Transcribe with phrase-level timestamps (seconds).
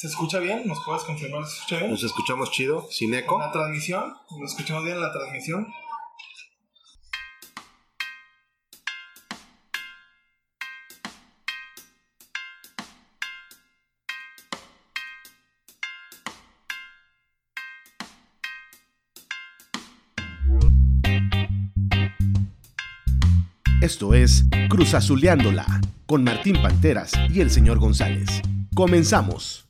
[0.00, 0.66] ¿Se escucha bien?
[0.66, 1.90] ¿Nos puedes confirmar si se escucha bien?
[1.90, 3.38] Nos escuchamos chido, sin eco.
[3.38, 4.14] ¿La transmisión?
[4.30, 5.68] ¿Nos escuchamos bien en la transmisión?
[23.82, 25.66] Esto es Cruzazuleándola
[26.06, 28.40] con Martín Panteras y el señor González.
[28.74, 29.69] Comenzamos.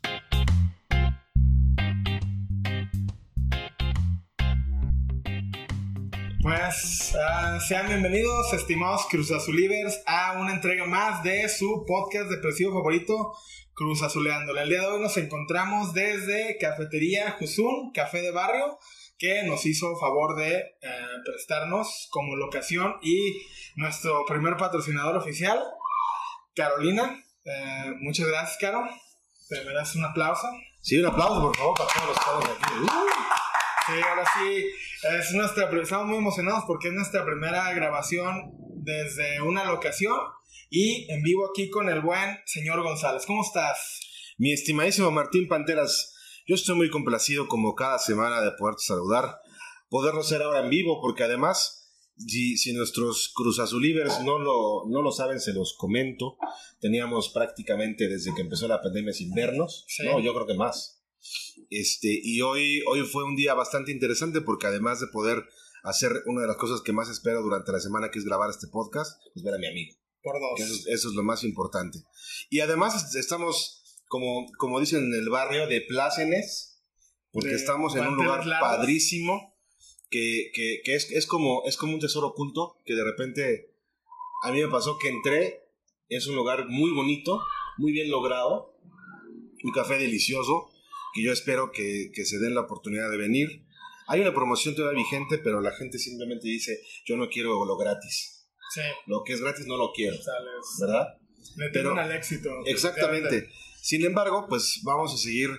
[7.59, 13.35] Sean bienvenidos, estimados Cruz Azulivers, a una entrega más de su podcast depresivo favorito,
[13.75, 14.63] Cruz Azuleándola.
[14.63, 18.79] El día de hoy nos encontramos desde Cafetería Jusun, Café de Barrio,
[19.19, 20.91] que nos hizo favor de eh,
[21.25, 23.43] prestarnos como locación y
[23.75, 25.59] nuestro primer patrocinador oficial,
[26.55, 27.23] Carolina.
[27.45, 28.89] Eh, muchas gracias, Caro.
[29.49, 30.49] ¿Te das un aplauso?
[30.81, 33.40] Sí, un aplauso, por favor, para todos los padres aquí.
[33.87, 34.65] Sí, ahora sí,
[35.19, 40.17] es nuestra, estamos muy emocionados porque es nuestra primera grabación desde una locación
[40.69, 43.25] y en vivo aquí con el buen señor González.
[43.27, 44.01] ¿Cómo estás?
[44.39, 46.15] Mi estimadísimo Martín Panteras,
[46.47, 49.37] yo estoy muy complacido como cada semana de poderte saludar,
[49.89, 55.03] poderlo hacer ahora en vivo, porque además, si, si nuestros Cruz Azulivers no lo, no
[55.03, 56.37] lo saben, se los comento.
[56.81, 60.05] Teníamos prácticamente desde que empezó la pandemia sin vernos, Sí.
[60.05, 61.00] no, yo creo que más.
[61.71, 65.45] Este, y hoy, hoy fue un día bastante interesante porque además de poder
[65.83, 68.67] hacer una de las cosas que más espero durante la semana, que es grabar este
[68.69, 69.97] podcast, pues ver a mi amigo.
[70.23, 70.61] Por dos.
[70.61, 71.99] Eso, es- eso es lo más importante.
[72.51, 76.83] Y además estamos, como, como dicen en el barrio, de plácenes,
[77.33, 78.69] porque De estamos en un lugar largos.
[78.69, 79.57] padrísimo,
[80.11, 83.75] que, que- que es, es, como, es como un tesoro oculto, que de repente
[84.43, 85.61] a mí me pasó que entré,
[86.09, 87.41] es un lugar muy bonito,
[87.79, 88.75] muy bien logrado,
[89.63, 90.70] un café delicioso,
[91.15, 93.67] que yo espero que, que se den la oportunidad de venir.
[94.09, 98.47] Hay una promoción todavía vigente, pero la gente simplemente dice, yo no quiero lo gratis.
[98.75, 100.77] Sí, Lo que es gratis no lo quiero, sales.
[100.81, 101.07] ¿verdad?
[101.57, 102.51] Le Pero- al éxito.
[102.67, 103.49] Exactamente.
[103.83, 105.51] Sin embargo, pues vamos a seguir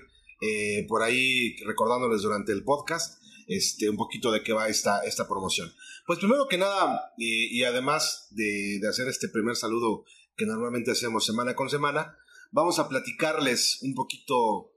[0.42, 5.28] eh, por ahí recordándoles durante el podcast este, un poquito de qué va esta, esta
[5.28, 5.72] promoción.
[6.08, 10.04] Pues primero que nada, y, y además de, de hacer este primer saludo
[10.38, 12.18] que normalmente hacemos semana con semana,
[12.52, 14.71] vamos a platicarles un poquito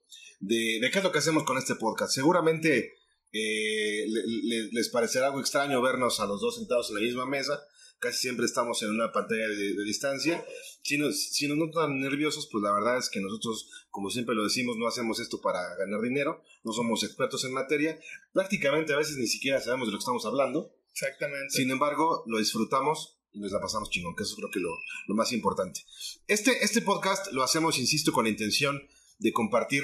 [0.46, 2.12] de, de qué es lo que hacemos con este podcast.
[2.14, 2.94] Seguramente
[3.32, 7.26] eh, le- le- les parecerá algo extraño vernos a los dos sentados en la misma
[7.26, 7.60] mesa.
[7.98, 10.44] Casi siempre estamos en una pantalla de, de distancia.
[10.82, 14.44] Si nos, si nos notan nerviosos, pues la verdad es que nosotros, como siempre lo
[14.44, 17.98] decimos, no hacemos esto para ganar dinero, no somos expertos en materia,
[18.32, 21.50] prácticamente a veces ni siquiera sabemos de lo que estamos hablando, Exactamente.
[21.56, 24.70] sin embargo, lo disfrutamos y nos la pasamos chingón, que eso creo que lo,
[25.08, 25.80] lo más importante.
[26.26, 28.82] Este, este podcast lo hacemos, insisto, con la intención
[29.18, 29.82] de compartir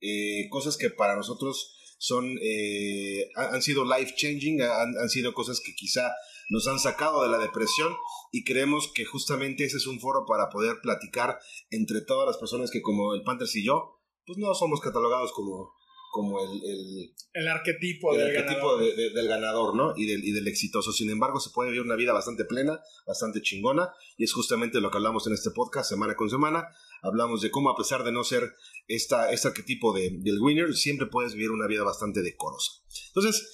[0.00, 5.60] eh, cosas que para nosotros son, eh, han sido life changing, han, han sido cosas
[5.64, 6.10] que quizá
[6.50, 7.92] nos han sacado de la depresión
[8.32, 11.38] y creemos que justamente ese es un foro para poder platicar
[11.70, 15.72] entre todas las personas que como el Panthers y yo, pues no somos catalogados como,
[16.12, 18.80] como el, el, el arquetipo el del arquetipo ganador.
[18.82, 19.92] de- de- del ganador, ¿no?
[19.96, 20.92] Y del, y del exitoso.
[20.92, 24.90] Sin embargo, se puede vivir una vida bastante plena, bastante chingona, y es justamente lo
[24.90, 26.66] que hablamos en este podcast semana con semana.
[27.02, 28.54] Hablamos de cómo, a pesar de no ser
[28.88, 32.72] esta, este arquetipo de- del winner, siempre puedes vivir una vida bastante decorosa.
[33.08, 33.46] Entonces,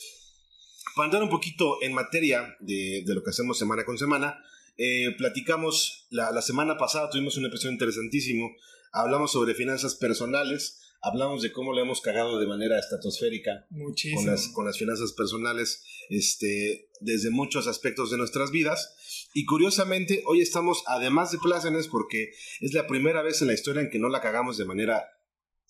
[0.96, 4.38] para entrar un poquito en materia de, de lo que hacemos semana con semana,
[4.76, 8.50] eh, platicamos, la, la semana pasada tuvimos un episodio interesantísimo,
[8.92, 14.20] hablamos sobre finanzas personales, hablamos de cómo le hemos cagado de manera estratosférica Muchísimo.
[14.22, 18.94] con las, con las finanzas personales este, desde muchos aspectos de nuestras vidas.
[19.36, 22.30] Y curiosamente, hoy estamos, además de plácenes, porque
[22.60, 25.04] es la primera vez en la historia en que no la cagamos de manera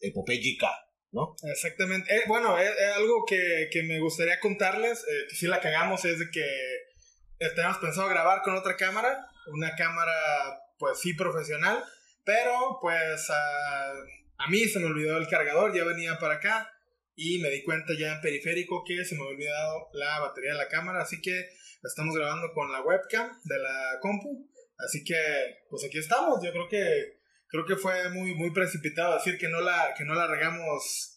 [0.01, 0.71] epopélica,
[1.13, 1.35] ¿no?
[1.51, 2.15] Exactamente.
[2.15, 6.05] Eh, bueno, eh, eh, algo que, que me gustaría contarles, eh, que si la cagamos,
[6.05, 10.13] es de que eh, tenemos pensado grabar con otra cámara, una cámara,
[10.79, 11.83] pues sí, profesional,
[12.23, 13.93] pero pues a,
[14.41, 16.71] a mí se me olvidó el cargador, ya venía para acá
[17.17, 20.59] y me di cuenta ya en periférico que se me había olvidado la batería de
[20.59, 21.49] la cámara, así que
[21.85, 24.49] estamos grabando con la webcam de la compu,
[24.79, 25.17] así que
[25.71, 29.61] pues aquí estamos, yo creo que creo que fue muy muy precipitado decir que no
[29.61, 31.11] la que no la regamos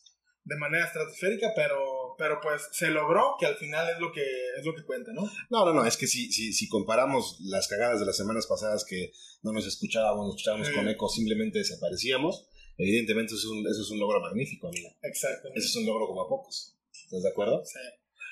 [0.44, 4.24] de manera estratosférica, pero, pero pues se logró, que al final es lo que,
[4.58, 5.24] es lo que cuenta, ¿no?
[5.50, 8.86] No, no, no, es que si, si, si comparamos las cagadas de las semanas pasadas
[8.86, 9.12] que
[9.44, 10.74] no nos escuchábamos, nos escuchábamos Sí.
[10.74, 12.48] con eco, simplemente desaparecíamos,
[12.78, 14.90] evidentemente eso es un, eso es un logro magnífico, amiga.
[15.02, 15.60] Exactamente.
[15.60, 16.78] Eso es un logro como a pocos.
[16.94, 17.62] ¿Estás de acuerdo?
[17.66, 17.80] Sí.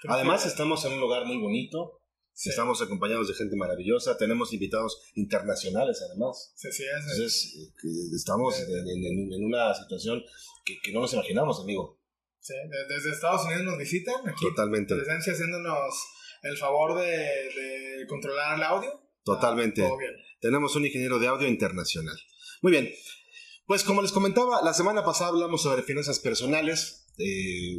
[0.08, 2.00] Además, que- estamos en un lugar muy bonito,
[2.38, 2.50] Sí.
[2.50, 6.52] Estamos acompañados de gente maravillosa, tenemos invitados internacionales además.
[6.56, 7.02] Sí, sí, es.
[7.02, 10.22] Entonces, eh, estamos en, en- en una situación
[10.66, 11.98] que, que no nos imaginamos, amigo.
[12.42, 14.46] sí, de- desde Estados Unidos nos visitan aquí.
[14.50, 15.96] Totalmente, Presencia haciéndonos
[16.44, 18.92] el favor de, de controlar el audio.
[19.24, 19.82] totalmente.
[19.84, 20.12] Todo bien.
[20.42, 22.18] Tenemos un ingeniero de audio internacional.
[22.62, 22.92] Muy bien.
[23.66, 27.08] Pues como les comentaba, la semana pasada hablamos sobre finanzas personales.
[27.18, 27.78] eh,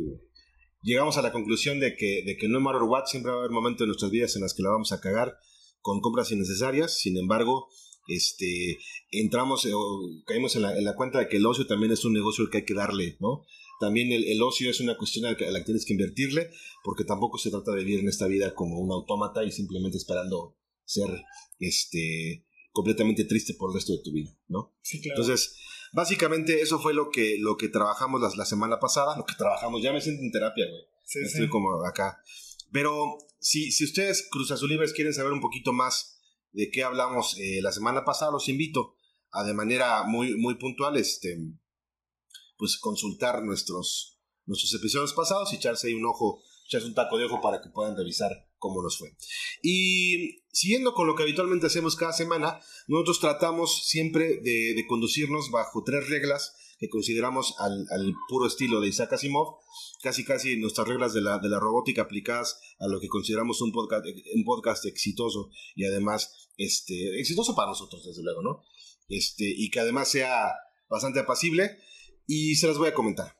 [0.86, 3.50] llegamos a la conclusión de que, de que no matter what, siempre va a haber
[3.50, 5.36] momentos en nuestras vidas en las que la vamos a cagar
[5.80, 6.98] con compras innecesarias.
[6.98, 7.68] Sin embargo,
[8.06, 8.78] este,
[9.10, 12.04] entramos eh, o caímos en la, en la cuenta de que el ocio también es
[12.04, 13.44] un negocio al que hay que darle, ¿no?
[13.80, 15.92] También el, el ocio es una cuestión a la, que, a la que tienes que
[15.92, 16.50] invertirle,
[16.84, 20.56] porque tampoco se trata de vivir en esta vida como un autómata y simplemente esperando
[20.84, 21.10] ser
[21.58, 24.72] este, completamente triste por el resto de tu vida, ¿no?
[24.82, 25.20] Sí, claro.
[25.20, 25.56] Entonces,
[25.92, 29.82] básicamente eso fue lo que, lo que trabajamos la, la semana pasada, lo que trabajamos,
[29.82, 30.82] ya me siento en terapia, güey.
[31.04, 31.26] sí, sí.
[31.26, 32.20] Estoy como acá.
[32.72, 36.20] Pero si, si ustedes, Cruz Azul Libres, quieren saber un poquito más
[36.52, 38.94] de qué hablamos eh, la semana pasada, los invito
[39.30, 41.38] a de manera muy, muy puntual, este,
[42.56, 47.24] pues consultar nuestros, nuestros episodios pasados y echarse ahí un ojo, echarse un taco de
[47.24, 49.16] ojo para que puedan revisar cómo nos fue.
[49.62, 55.50] Y siguiendo con lo que habitualmente hacemos cada semana, nosotros tratamos siempre de, de conducirnos
[55.50, 59.56] bajo tres reglas que consideramos al, al puro estilo de Isaac Asimov,
[60.02, 63.72] casi casi nuestras reglas de la, de la robótica aplicadas a lo que consideramos un
[63.72, 64.04] podcast,
[64.34, 68.62] un podcast exitoso y además este, exitoso para nosotros, desde luego, ¿no?
[69.08, 70.52] Este, y que además sea
[70.88, 71.78] bastante apacible
[72.26, 73.36] y se las voy a comentar.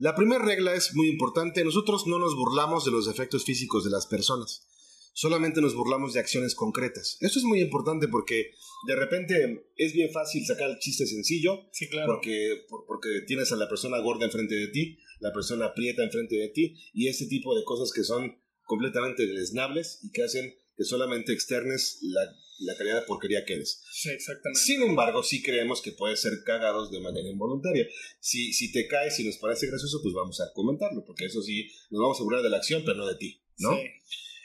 [0.00, 3.90] La primera regla es muy importante, nosotros no nos burlamos de los efectos físicos de
[3.90, 4.66] las personas,
[5.12, 7.18] solamente nos burlamos de acciones concretas.
[7.20, 8.52] Esto es muy importante porque
[8.86, 12.14] de repente es bien fácil sacar el chiste sencillo, Sí, claro.
[12.14, 16.34] porque, por- porque tienes a la persona gorda enfrente de ti, la persona aprieta enfrente
[16.36, 20.86] de ti, y este tipo de cosas que son completamente deleznables y que hacen que
[20.86, 22.22] solamente externes la,
[22.60, 23.82] la calidad de porquería que eres.
[23.92, 24.60] Sí, exactamente.
[24.60, 27.86] Sin embargo, sí creemos que puede ser cagados de manera involuntaria.
[28.18, 31.70] Si, si te caes y nos parece gracioso, pues vamos a comentarlo, porque eso sí,
[31.90, 33.76] nos vamos a burlar de la acción, pero no de ti, ¿no?
[33.76, 33.82] Sí.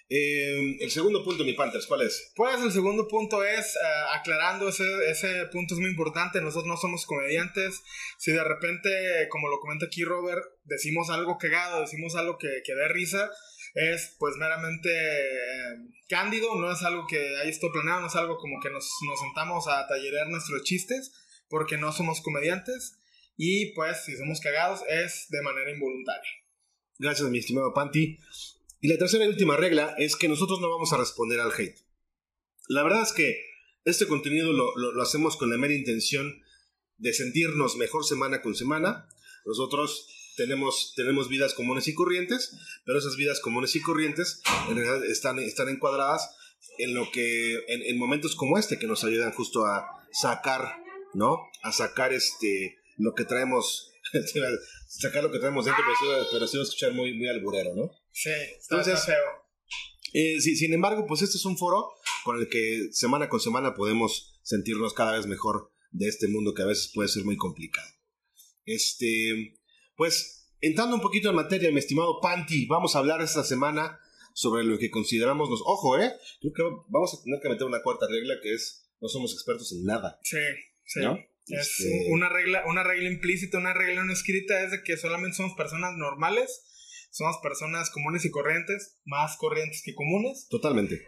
[0.10, 2.34] Eh, el segundo punto, mi Panthers, ¿cuál es?
[2.36, 3.80] Pues el segundo punto es, eh,
[4.14, 7.82] aclarando ese, ese punto es muy importante, nosotros no somos comediantes,
[8.20, 8.90] si de repente,
[9.30, 13.32] como lo comenta aquí Robert, decimos algo cagado, decimos algo que, que dé risa,
[13.76, 15.78] es pues meramente eh,
[16.10, 19.20] cándido, no es algo que haya esto planeado, no es algo como que nos, nos
[19.20, 21.12] sentamos a tallerear nuestros chistes,
[21.50, 23.00] porque no somos comediantes,
[23.38, 26.30] y pues si somos cagados es de manera involuntaria.
[26.98, 28.18] Gracias, mi estimado Panty.
[28.82, 31.78] Y la tercera y última regla es que nosotros no vamos a responder al hate.
[32.70, 33.42] La verdad es que
[33.84, 36.42] este contenido lo, lo- lo hacemos con la mera intención
[36.98, 39.08] de sentirnos mejor semana con semana.
[39.46, 42.56] Nosotros tenemos, tenemos vidas comunes y corrientes,
[42.86, 46.36] pero esas vidas comunes y corrientes en realidad están, están encuadradas
[46.78, 50.78] en lo que en, en momentos como este que nos ayudan justo a sacar,
[51.14, 51.38] ¿no?
[51.64, 53.92] A sacar este lo que traemos,
[54.88, 57.92] sacar lo que traemos dentro, pero pero sí va a escuchar muy, muy alburero, ¿no?
[58.12, 59.46] Sí, está, Entonces- está feo.
[60.14, 61.92] Eh, sí, sin embargo, pues este es un foro
[62.24, 66.62] con el que semana con semana podemos sentirnos cada vez mejor de este mundo que
[66.62, 67.90] a veces puede ser muy complicado.
[68.64, 69.58] Este,
[69.96, 74.00] pues, entrando un poquito en materia, mi estimado Panty, vamos a hablar esta semana
[74.34, 75.62] sobre lo que consideramos los...
[75.66, 76.12] Ojo, ¿eh?
[76.42, 79.72] Creo que vamos a tener que meter una cuarta regla que es no somos expertos
[79.74, 80.38] en nada, Sí,
[80.86, 81.00] sí.
[81.02, 81.18] ¿no?
[81.48, 85.38] Es Este, una regla, una regla implícita, una regla no escrita es de que solamente
[85.38, 86.64] somos personas normales,
[87.12, 91.02] somos personas comunes y corrientes, más corrientes que comunes, Totalmente.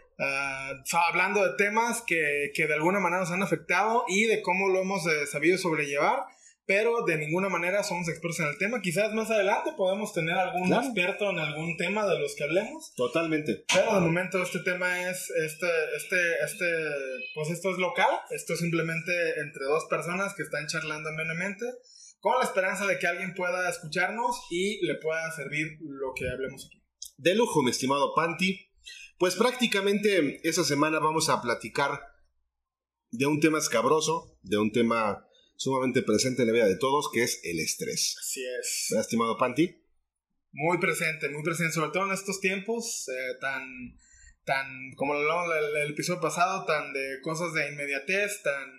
[0.86, 4.70] fa- hablando de temas que, que de alguna manera nos han afectado y de cómo
[4.70, 6.20] lo hemos eh, sabido sobrellevar,
[6.68, 8.82] pero de ninguna manera somos expertos en el tema.
[8.82, 10.84] Quizás más adelante podemos tener algún Claro.
[10.86, 13.64] experto en algún tema de los que hablemos, Totalmente.
[13.74, 16.66] pero de momento este tema es, este, este, este,
[17.34, 21.66] pues esto es local, esto es simplemente entre dos personas que están charlando amenamente,
[22.20, 26.66] con la esperanza de que alguien pueda escucharnos y le pueda servir lo que hablemos
[26.66, 26.84] aquí.
[27.18, 28.60] De lujo, mi estimado Panty.
[29.18, 32.02] Pues prácticamente esa semana vamos a platicar
[33.12, 35.27] de un tema escabroso, de un tema
[35.58, 38.16] sumamente presente en la vida de todos, que es el estrés.
[38.20, 38.88] Así es.
[38.90, 39.84] ¿Verdad, estimado Panty?
[40.54, 43.64] Muy presente, muy presente, sobre todo en estos tiempos eh, tan,
[44.46, 48.72] tan, como lo hablamos el, el episodio pasado, tan de cosas de inmediatez, tan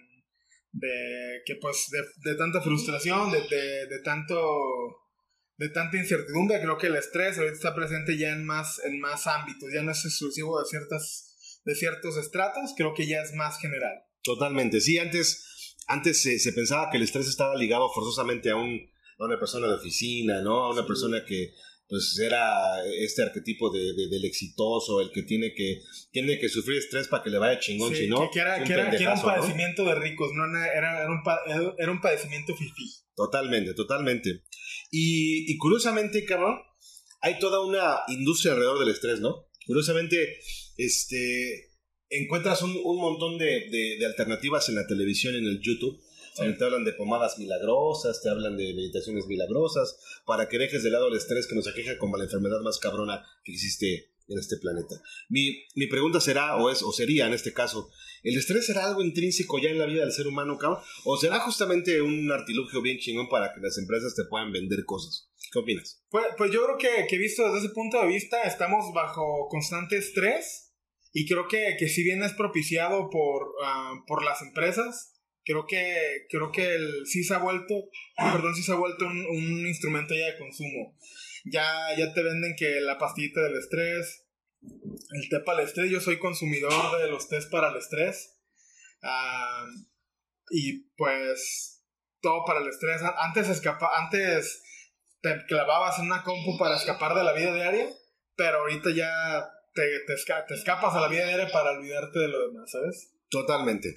[0.72, 4.34] de que pues de, de tanta frustración, de, de, de tanto
[5.58, 9.26] de tanta incertidumbre, creo que el estrés ahorita está presente ya en más, en más
[9.26, 13.58] ámbitos, ya no es exclusivo de ciertas, de ciertos estratos, creo que ya es más
[13.58, 14.04] general.
[14.22, 14.80] Totalmente.
[14.80, 15.44] Sí, antes,
[15.88, 18.78] antes se, se pensaba que el estrés estaba ligado forzosamente a, un,
[19.18, 20.64] a una persona de oficina, ¿no?
[20.64, 20.86] A una Sí.
[20.88, 21.50] persona que,
[21.88, 25.80] pues era este arquetipo de, de- del exitoso, el que tiene que
[26.12, 28.64] tiene que sufrir estrés para que le vaya chingón, Sí, si no, que, era, un
[28.64, 29.34] que, era, que era un pendejazo, ¿no?
[29.34, 32.84] padecimiento de ricos, no Era- era, un, era un padecimiento fifí.
[33.16, 34.42] Totalmente, totalmente.
[34.90, 36.58] Y, y curiosamente, cabrón,
[37.22, 39.48] hay toda una industria alrededor del estrés, ¿no?
[39.66, 40.38] Curiosamente,
[40.76, 41.67] este,
[42.10, 46.00] encuentras un, un montón de, de- de alternativas en la televisión, en el YouTube.
[46.56, 51.08] Te hablan de pomadas milagrosas, te hablan de meditaciones milagrosas, para que dejes de lado
[51.08, 55.02] el estrés que nos aqueja como la enfermedad más cabrona que existe en este planeta.
[55.30, 57.90] Mi, mi pregunta será, o, es, o sería en este caso,
[58.22, 60.80] ¿el estrés será algo intrínseco ya en la vida del ser humano, cabrón?
[61.04, 65.28] ¿O será justamente un artilugio bien chingón para que las empresas te puedan vender cosas?
[65.50, 66.04] ¿Qué opinas?
[66.08, 69.96] Pues, pues yo creo que, que visto desde ese punto de vista, estamos bajo constante
[69.96, 70.67] estrés
[71.12, 76.26] y creo que, que si bien es propiciado por, ah, por las empresas, creo que,
[76.28, 77.74] creo que el, sí se ha vuelto,
[78.16, 80.96] perdón, sí se ha vuelto un, un instrumento ya de consumo.
[81.44, 84.26] Ya, ya te venden que la pastillita del estrés,
[84.62, 88.38] el té para el estrés, yo soy consumidor de los tés para el estrés.
[89.02, 89.64] Ah,
[90.50, 91.84] y pues
[92.20, 93.00] todo para el estrés.
[93.18, 94.62] Antes escapa, antes
[95.20, 97.88] te clavabas en una compu para escapar de la vida diaria,
[98.36, 99.10] pero ahorita ya
[99.78, 103.12] te, te, esca- te escapas a la vida diaria para olvidarte de lo demás, ¿sabes?
[103.30, 103.96] Totalmente.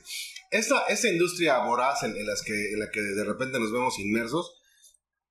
[0.51, 3.97] Esta, esta industria voraz en, en las que, en la que de repente nos vemos
[3.97, 4.61] inmersos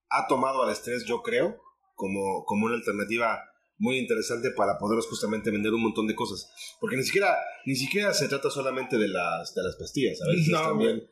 [0.09, 1.61] ha tomado al estrés, yo creo,
[1.95, 3.45] como, como una alternativa
[3.79, 6.51] muy interesante para poderos justamente vender un montón de cosas.
[6.81, 10.49] Porque ni siquiera, ni siquiera se trata solamente de las, de las pastillas, ¿sabes?
[10.49, 11.07] No, también,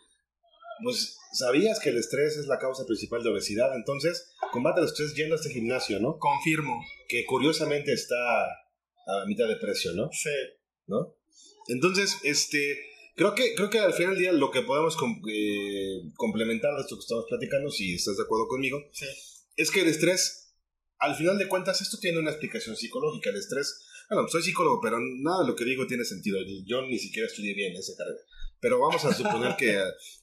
[0.82, 3.74] pues, ¿sabías que el estrés es la causa principal de obesidad?
[3.76, 6.18] Entonces, combate el estrés yendo a este gimnasio, ¿no?
[6.18, 6.82] Confirmo.
[7.08, 8.16] Que curiosamente está
[9.08, 10.08] a mitad de precio, ¿no?
[10.12, 10.30] Sí.
[10.86, 11.16] ¿no?
[11.68, 12.78] Entonces, este,
[13.14, 16.80] creo que, creo que al final del día lo que podemos com- eh, complementar de
[16.82, 19.06] esto que estamos platicando, si estás de acuerdo conmigo, Sí.
[19.56, 20.54] es que el estrés,
[20.98, 23.30] al final de cuentas, esto tiene una explicación psicológica.
[23.30, 26.38] El estrés, bueno, soy psicólogo, pero nada de lo que digo tiene sentido.
[26.66, 28.18] Yo ni siquiera estudié bien esa carrera.
[28.60, 29.78] Pero vamos a suponer que,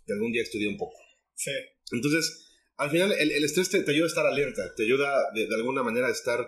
[0.06, 0.98] que algún día estudié un poco.
[1.36, 1.52] Sí.
[1.92, 5.48] Entonces, al final, el, el estrés te, te ayuda a estar alerta, te ayuda de,
[5.48, 6.40] de alguna manera a estar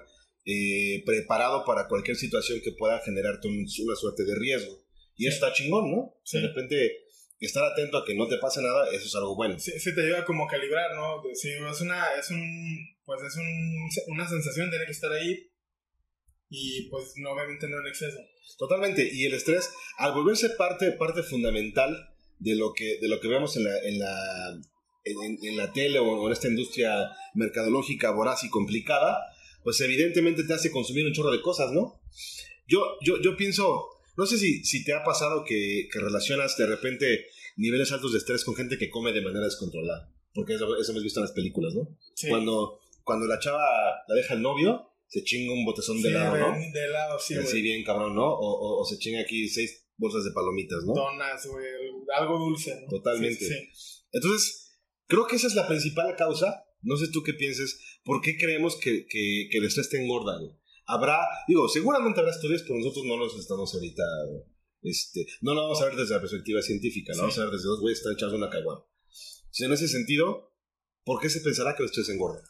[0.49, 4.81] eh, preparado para cualquier situación que pueda generarte un- una suerte de riesgo.
[5.17, 6.15] Y eso está chingón, ¿no?
[6.23, 6.39] Sí.
[6.39, 6.91] De repente,
[7.39, 9.59] estar atento a que no te pase nada, eso es algo bueno.
[9.59, 11.21] Sí, sí te ayuda como a calibrar, ¿no?
[11.21, 12.41] De- Sí, es una, es un,
[13.03, 15.49] pues es un, una sensación tener que estar ahí
[16.49, 18.17] y pues no, obviamente no en exceso.
[18.57, 19.07] Totalmente.
[19.11, 21.93] Y el estrés, al volverse parte, parte fundamental
[22.39, 24.51] de lo que, de lo que vemos en la, en la,
[25.03, 29.19] en, en- en la tele o en esta industria mercadológica voraz y complicada,
[29.67, 31.99] pues evidentemente te hace consumir un chorro de cosas, ¿no?
[32.69, 36.67] Yo, yo, yo pienso, no sé si, si te ha pasado que, que relacionas de
[36.67, 37.25] repente
[37.57, 40.09] niveles altos de estrés con gente que come de manera descontrolada.
[40.33, 41.97] Porque eso, eso hemos visto en las películas, ¿no?
[42.15, 42.29] Sí.
[42.29, 43.59] Cuando, cuando la chava
[44.07, 46.53] la deja el novio, se chinga un botezón de helado, ¿no?
[46.73, 47.61] de, helado, sí, así güey.
[47.61, 48.23] bien cabrón, ¿no?
[48.25, 50.93] O, o- o se chinga aquí seis bolsas de palomitas, ¿no?
[50.93, 51.65] Donas, güey,
[52.15, 52.87] algo dulce, ¿no?
[52.87, 53.45] Totalmente.
[53.45, 54.05] Sí.
[54.13, 56.63] Entonces, creo que esa es la principal causa.
[56.81, 57.99] No sé tú qué pienses.
[58.03, 60.37] ¿Por qué creemos que, que, que el estrés te engorda?
[60.39, 60.51] güey?
[60.85, 64.03] Habrá, digo, seguramente habrá estudios, pero nosotros no los estamos ahorita.
[64.81, 67.21] Este, no lo vamos a ver desde la perspectiva científica, lo Sí.
[67.21, 68.85] vamos a ver desde dos güeyes están echando una caguama.
[69.49, 70.53] Si en ese sentido,
[71.03, 72.41] ¿por qué se pensará que el estrés engorda?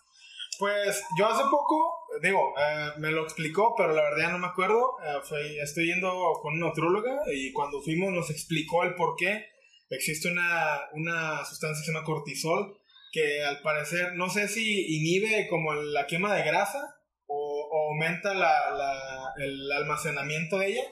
[0.60, 4.48] Pues yo hace poco, digo, eh, me lo explicó, pero la verdad ya no me
[4.48, 4.98] acuerdo.
[5.06, 9.46] Eh, fue- estoy yendo con una nutróloga y cuando fuimos nos explicó el por qué.
[9.90, 12.78] Existe una, una sustancia que se llama cortisol
[13.18, 16.96] que al parecer, no sé si inhibe como la quema de grasa
[17.26, 20.84] o, o aumenta la, la- el almacenamiento de ella,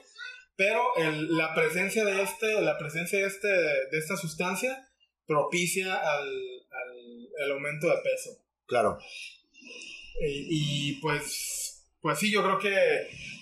[0.56, 4.88] pero el- la presencia de este, la presencia de, este, de esta sustancia
[5.26, 8.30] propicia al, al- el aumento de peso.
[8.66, 8.98] Claro,
[10.20, 12.74] Y, y, pues, pues sí, yo creo que,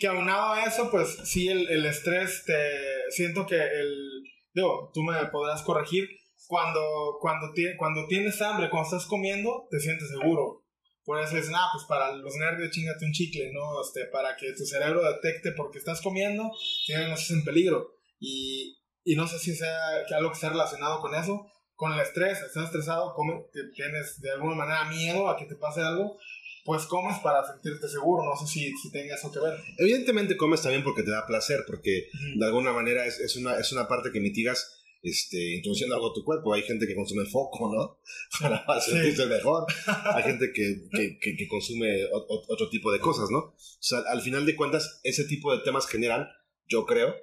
[0.01, 4.23] que aunado a eso, pues sí, el, el estrés, te, siento que el,
[4.53, 6.09] digo, tú me podrás corregir,
[6.47, 10.63] cuando, cuando, cuando tienes hambre, cuando estás comiendo, te sientes seguro.
[11.05, 13.83] Por eso dicen, ah, pues para los nervios chingate un chicle, ¿no?
[13.83, 16.51] Este, para que tu cerebro detecte porque estás comiendo,
[16.87, 17.97] si no estás en peligro.
[18.19, 19.77] Y, y no sé si sea
[20.09, 23.35] que algo que sea relacionado con eso, con el estrés, estás estresado, come,
[23.75, 26.17] tienes de alguna manera miedo a que te pase algo,
[26.65, 28.25] pues comes para sentirte seguro.
[28.25, 29.59] No sé si, si tenga eso que ver.
[29.77, 32.39] evidentemente comes también porque te da placer, porque Ujú.
[32.41, 36.15] de alguna manera es, es una, es una parte que mitigas este, introduciendo algo a
[36.15, 36.53] tu cuerpo.
[36.55, 38.01] Hay gente que consume foco, ¿no?
[38.67, 38.91] Para Sí.
[38.93, 39.67] sentirse mejor.
[40.15, 43.39] Hay gente que, que, que- que consume o- o- otro tipo de cosas, ¿no?
[43.39, 46.27] O sea, al final de cuentas, ese tipo de temas generan,
[46.67, 47.15] yo creo,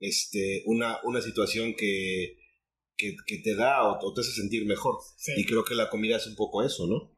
[0.00, 2.36] este, una, una situación que,
[2.96, 4.96] te da o, o te hace sentir mejor.
[5.16, 5.32] Sí.
[5.36, 7.16] Y creo que la comida es un poco eso, ¿no?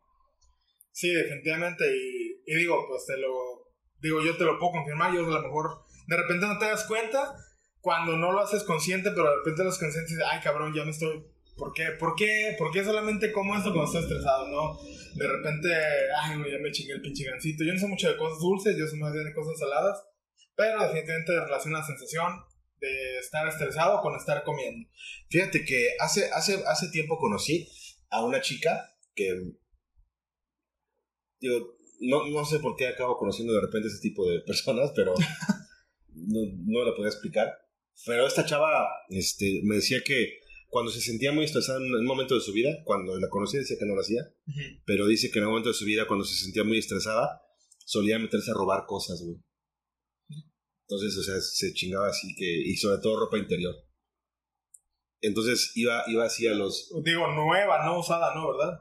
[0.93, 1.85] Sí, definitivamente.
[1.97, 3.31] Y, Y digo, pues te lo.
[4.01, 5.15] Digo, yo te lo puedo confirmar.
[5.15, 7.35] Yo a lo mejor de repente no te das cuenta
[7.81, 10.75] cuando no lo haces consciente, pero de repente lo haces consciente y dices, ay cabrón,
[10.75, 11.25] ya me estoy.
[11.57, 11.89] ¿Por qué?
[11.99, 12.55] ¿Por qué?
[12.59, 14.79] ¿Por qué solamente como esto cuando estoy estresado, no?
[15.15, 15.69] De repente,
[16.23, 17.65] ay, güey, ya me chingué el pinche gancito.
[17.65, 20.03] Yo no sé mucho de cosas dulces, yo sé más bien de cosas saladas,
[20.57, 22.33] pero definitivamente relaciona la sensación
[22.81, 24.89] de estar estresado con estar comiendo.
[25.29, 27.69] Fíjate que hace, hace, hace tiempo conocí
[28.09, 29.35] a una chica que.
[31.41, 35.15] Digo, no, no sé por qué acabo conociendo de repente ese tipo de personas, pero
[36.15, 37.51] no, no la podía explicar.
[38.07, 42.35] Pero esta chava este, me decía que cuando se sentía muy estresada en un momento
[42.35, 44.23] de su vida, cuando la conocí decía que no lo hacía,
[44.87, 47.43] pero dice que en un momento de su vida, cuando se sentía muy estresada,
[47.85, 49.37] solía meterse a robar cosas, güey.
[50.83, 53.75] Entonces, o sea, se chingaba así que, y sobre todo ropa interior.
[55.21, 56.91] Entonces iba, iba así a los...
[57.05, 58.57] Digo, nueva, no usada, ¿no?
[58.57, 58.81] ¿Verdad?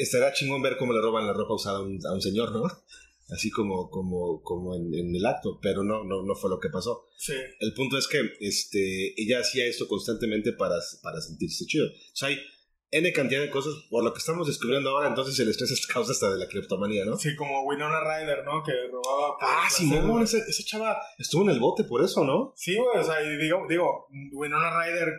[0.00, 2.64] Estaría chingón ver cómo le roban la ropa usada a un, a un señor, ¿no?
[3.34, 6.68] Así como, como, como en, en, el acto, pero no, no, no fue lo que
[6.68, 7.08] pasó.
[7.18, 7.34] Sí.
[7.58, 11.88] El punto es que este, ella hacía esto constantemente para, para sentirse chido.
[11.88, 12.38] O sea, hay
[12.92, 16.12] N cantidad de cosas, por lo que estamos descubriendo ahora, entonces el estrés es causa
[16.12, 17.16] hasta de la criptomanía, ¿no?
[17.16, 18.62] Sí, como Winona Ryder, ¿no?
[18.62, 19.36] Que robaba...
[19.40, 22.52] Ah, sí, no, esa, esa chava estuvo en el bote por eso, ¿no?
[22.54, 25.12] Sí, güey, o sea, y digo, digo, Winona Ryder,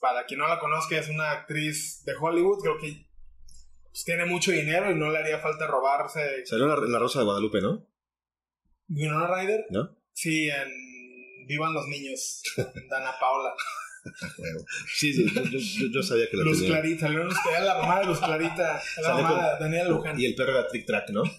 [0.00, 3.11] para quien no la conozca, es una actriz de Hollywood, creo que
[3.92, 6.44] pues, tiene mucho dinero y no le haría falta robarse.
[6.46, 7.86] Salió en la, la Rosa de Guadalupe, ¿no?
[8.88, 9.66] Winona Ryder.
[9.70, 9.96] ¿No?
[10.12, 12.42] Sí, en Vivan los Niños,
[12.90, 13.54] Dana Paula.
[14.96, 15.58] sí, sí, yo, yo,
[15.92, 16.80] yo, sabía que la Luz tenía.
[16.80, 20.20] Clarita, Luz- era la mamá de Luz Clarita, la Salió mamá de Daniela Luján.
[20.20, 21.22] Y el perro era Trick Track, ¿no?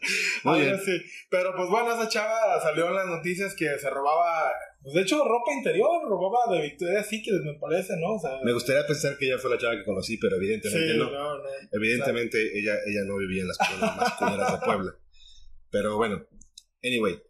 [0.44, 0.74] Muy Algo bien.
[0.74, 1.02] así.
[1.30, 4.50] Pero pues bueno, esa chava salió en las noticias que se robaba,
[4.82, 8.14] pues de hecho ropa interior, robaba de Victoria's Secret, me parece, ¿no?
[8.14, 10.98] O sea, Me gustaría pensar que ella fue la chava que conocí, pero evidentemente sí,
[10.98, 11.10] no.
[11.10, 11.44] no, no.
[11.72, 14.96] Evidentemente ella, ella no vivía en las colonias más culeras de Puebla.
[15.70, 16.26] Pero bueno,
[16.82, 17.20] anyway.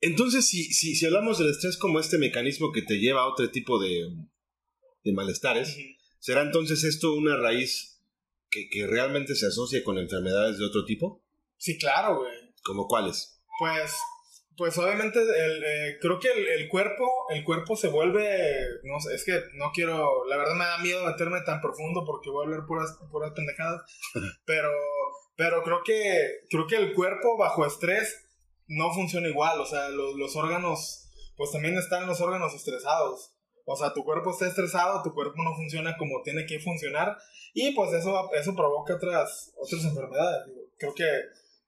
[0.00, 3.50] Entonces, si, si, si hablamos del estrés como este mecanismo que te lleva a otro
[3.50, 4.08] tipo de,
[5.04, 5.76] de malestares.
[6.18, 8.02] ¿será entonces esto una raíz
[8.50, 11.24] que, que realmente se asocia con enfermedades de otro tipo?
[11.58, 12.54] Sí, claro, güey.
[12.64, 13.42] ¿Como cuáles?
[13.58, 13.92] Pues,
[14.56, 19.14] pues obviamente el, eh, creo que el, el cuerpo, el cuerpo se vuelve, no sé,
[19.14, 22.46] es que no quiero, la verdad me da miedo meterme tan profundo porque voy a
[22.46, 23.82] hablar puras, puras pendejadas,
[24.46, 24.70] pero,
[25.36, 28.24] pero creo que, creo que el cuerpo bajo estrés
[28.68, 33.32] no funciona igual, o sea, los, los órganos, pues también están los órganos estresados.
[33.70, 37.18] O sea, tu cuerpo está estresado, tu cuerpo no funciona como tiene que funcionar
[37.52, 40.46] y pues eso, eso provoca otras, otras enfermedades.
[40.46, 41.04] Digo, Creo que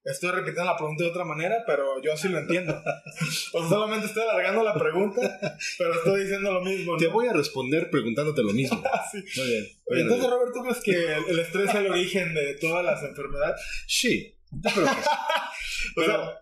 [0.02, 2.74] Estoy repitiendo la pregunta de otra manera, pero yo sí lo entiendo.
[3.52, 6.92] O sea, solamente estoy alargando la pregunta, pero estoy diciendo lo mismo.
[6.92, 6.98] ¿no?
[6.98, 8.82] Te voy a responder preguntándote lo mismo.
[9.12, 9.18] Sí.
[9.38, 9.66] Muy bien.
[9.86, 10.30] Entonces, bien.
[10.30, 13.60] Robert, ¿tú crees que el, el estrés es el origen de todas las enfermedades?
[13.86, 15.08] Sí, yo creo que sí.
[15.96, 16.32] O Pero,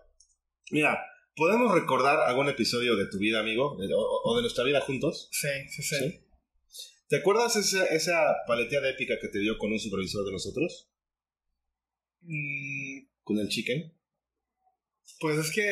[0.71, 0.99] mira,
[1.35, 3.77] ¿podemos recordar algún episodio de tu vida, amigo?
[3.77, 5.29] O, o de nuestra vida juntos?
[5.31, 5.95] sí, sí, sí.
[5.97, 6.25] ¿Sí?
[7.09, 10.91] ¿Te acuerdas esa, esa paleteada épica que te dio con un supervisor de nosotros?
[12.21, 13.93] Mm, Con el chicken.
[15.19, 15.69] pues es que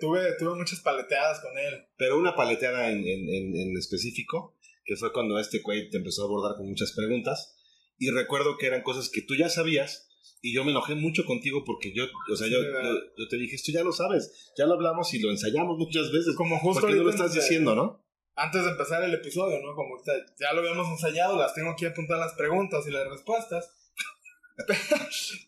[0.00, 1.86] tuve, tuve muchas paleteadas con él.
[1.96, 6.22] Pero una paleteada en, en, en, en específico, que fue cuando este güey te empezó
[6.22, 7.54] a abordar con muchas preguntas.
[7.98, 10.08] Y recuerdo que eran cosas que tú ya sabías.
[10.42, 13.54] Y yo me enojé mucho contigo porque yo, o sea, yo, yo, yo te dije,
[13.56, 16.34] esto ya lo sabes, ya lo hablamos y lo ensayamos muchas veces.
[16.36, 18.04] Como justo ¿Por qué no lo estás antes de- diciendo, no?
[18.34, 19.74] Antes de empezar el episodio, ¿no?
[19.74, 23.72] Como ahorita ya lo habíamos ensayado, las tengo aquí apuntadas las preguntas y las respuestas.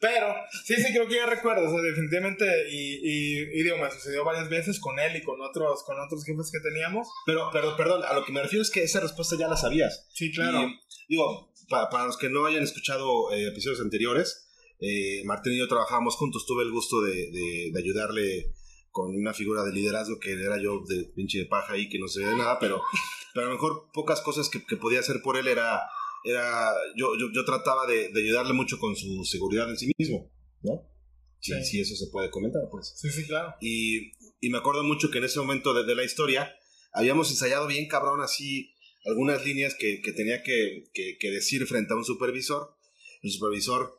[0.00, 3.90] Pero, sí, sí, creo que ya recuerdo, o sea, definitivamente, y, y, y digo, me
[3.90, 7.08] sucedió varias veces con él y con otros, con otros jefes que teníamos.
[7.26, 10.06] Pero, pero, perdón, a lo que me refiero es que esa respuesta ya la sabías.
[10.12, 10.62] Sí, claro.
[10.62, 14.46] Y, digo, pa- para los que no hayan escuchado eh, episodios anteriores,
[14.80, 16.44] eh, Martín y yo trabajábamos juntos.
[16.46, 18.52] Tuve el gusto de, de- de ayudarle
[18.90, 22.08] con una figura de liderazgo que era yo de pinche de paja ahí, que no
[22.08, 22.82] se ve nada, pero,
[23.34, 25.82] pero a lo mejor pocas cosas que, que podía hacer por él era.
[26.24, 30.30] Era yo, yo, yo trataba de, de ayudarle mucho con su seguridad en sí mismo,
[30.62, 30.82] ¿no?
[31.40, 31.64] Si, Sí.
[31.64, 32.92] si eso se puede comentar, pues.
[32.96, 33.54] Sí, sí, claro.
[33.60, 36.52] Y, y me acuerdo mucho que en ese momento de, de la historia
[36.92, 38.74] habíamos ensayado bien cabrón así
[39.06, 42.74] algunas líneas que, que tenía que, que- que decir frente a un supervisor.
[43.22, 43.97] El supervisor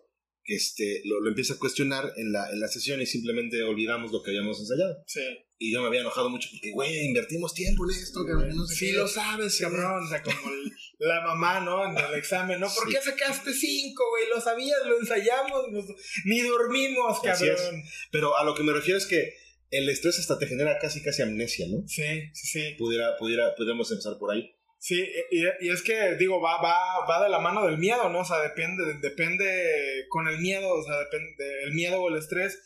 [0.55, 4.21] este, lo, lo empieza a cuestionar en la, en la sesión y simplemente olvidamos lo
[4.23, 5.03] que habíamos ensayado.
[5.07, 5.21] Sí.
[5.57, 8.55] Y yo me había enojado mucho porque, güey, invertimos tiempo en esto, cabrón.
[8.55, 8.93] No sé Sí qué".
[8.93, 10.05] lo sabes, cabrón.
[10.05, 11.85] O sea, como el- la mamá, ¿no?
[11.89, 12.67] En el examen, ¿no?
[12.73, 12.95] ¿Por Sí.
[12.95, 14.29] qué sacaste cinco, güey?
[14.33, 15.85] Lo sabías, lo ensayamos, nos-
[16.25, 17.83] ni dormimos, cabrón.
[18.11, 19.33] Pero a lo que me refiero es que
[19.71, 21.87] el estrés hasta te genera casi, casi amnesia, ¿no?
[21.87, 22.75] Sí, sí, sí.
[22.77, 24.55] Pudiera, pudiera, podríamos empezar por ahí.
[24.81, 28.19] Sí, y, y, es que, digo, va, va, va de la mano del miedo, ¿no?
[28.19, 32.63] O sea, depende, depende con el miedo, o sea, depende el miedo o el estrés,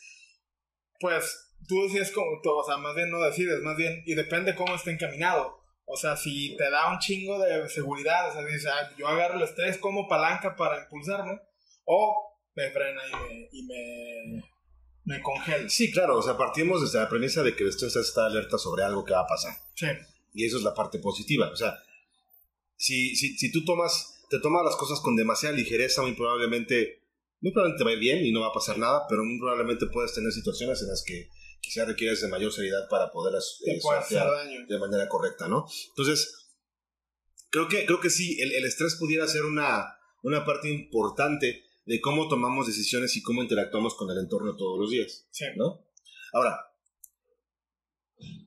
[1.00, 4.76] pues tú decides como, o sea, más bien no decides, más bien, y depende cómo
[4.76, 5.60] esté encaminado.
[5.86, 9.34] O sea, si te da un chingo de seguridad, o sea, dices, ah, yo agarro
[9.34, 11.40] el estrés como palanca para impulsarme,
[11.84, 14.42] o me frena y me, y me,
[15.04, 15.68] me congela.
[15.68, 18.84] Sí, claro, o sea, partimos desde la premisa de que el estrés está alerta sobre
[18.84, 19.52] algo que va a pasar.
[19.74, 19.86] Sí.
[20.32, 21.50] Y eso es la parte positiva.
[21.50, 21.76] O sea,
[22.76, 27.02] si, si, si tú tomas, te tomas las cosas con demasiada ligereza, muy probablemente,
[27.40, 29.86] muy probablemente va a ir bien y no va a pasar nada, pero muy probablemente
[29.86, 31.28] puedes tener situaciones en las que
[31.60, 34.66] quizás requieres de mayor seriedad para poderlas Te daño.
[34.68, 35.66] de manera correcta, ¿no?
[35.88, 36.50] Entonces,
[37.50, 42.00] creo que, creo que sí, el, el estrés pudiera ser una, una parte importante de
[42.00, 45.44] cómo tomamos decisiones y cómo interactuamos con el entorno todos los días, Sí.
[45.56, 45.86] ¿no?
[46.32, 46.58] Ahora,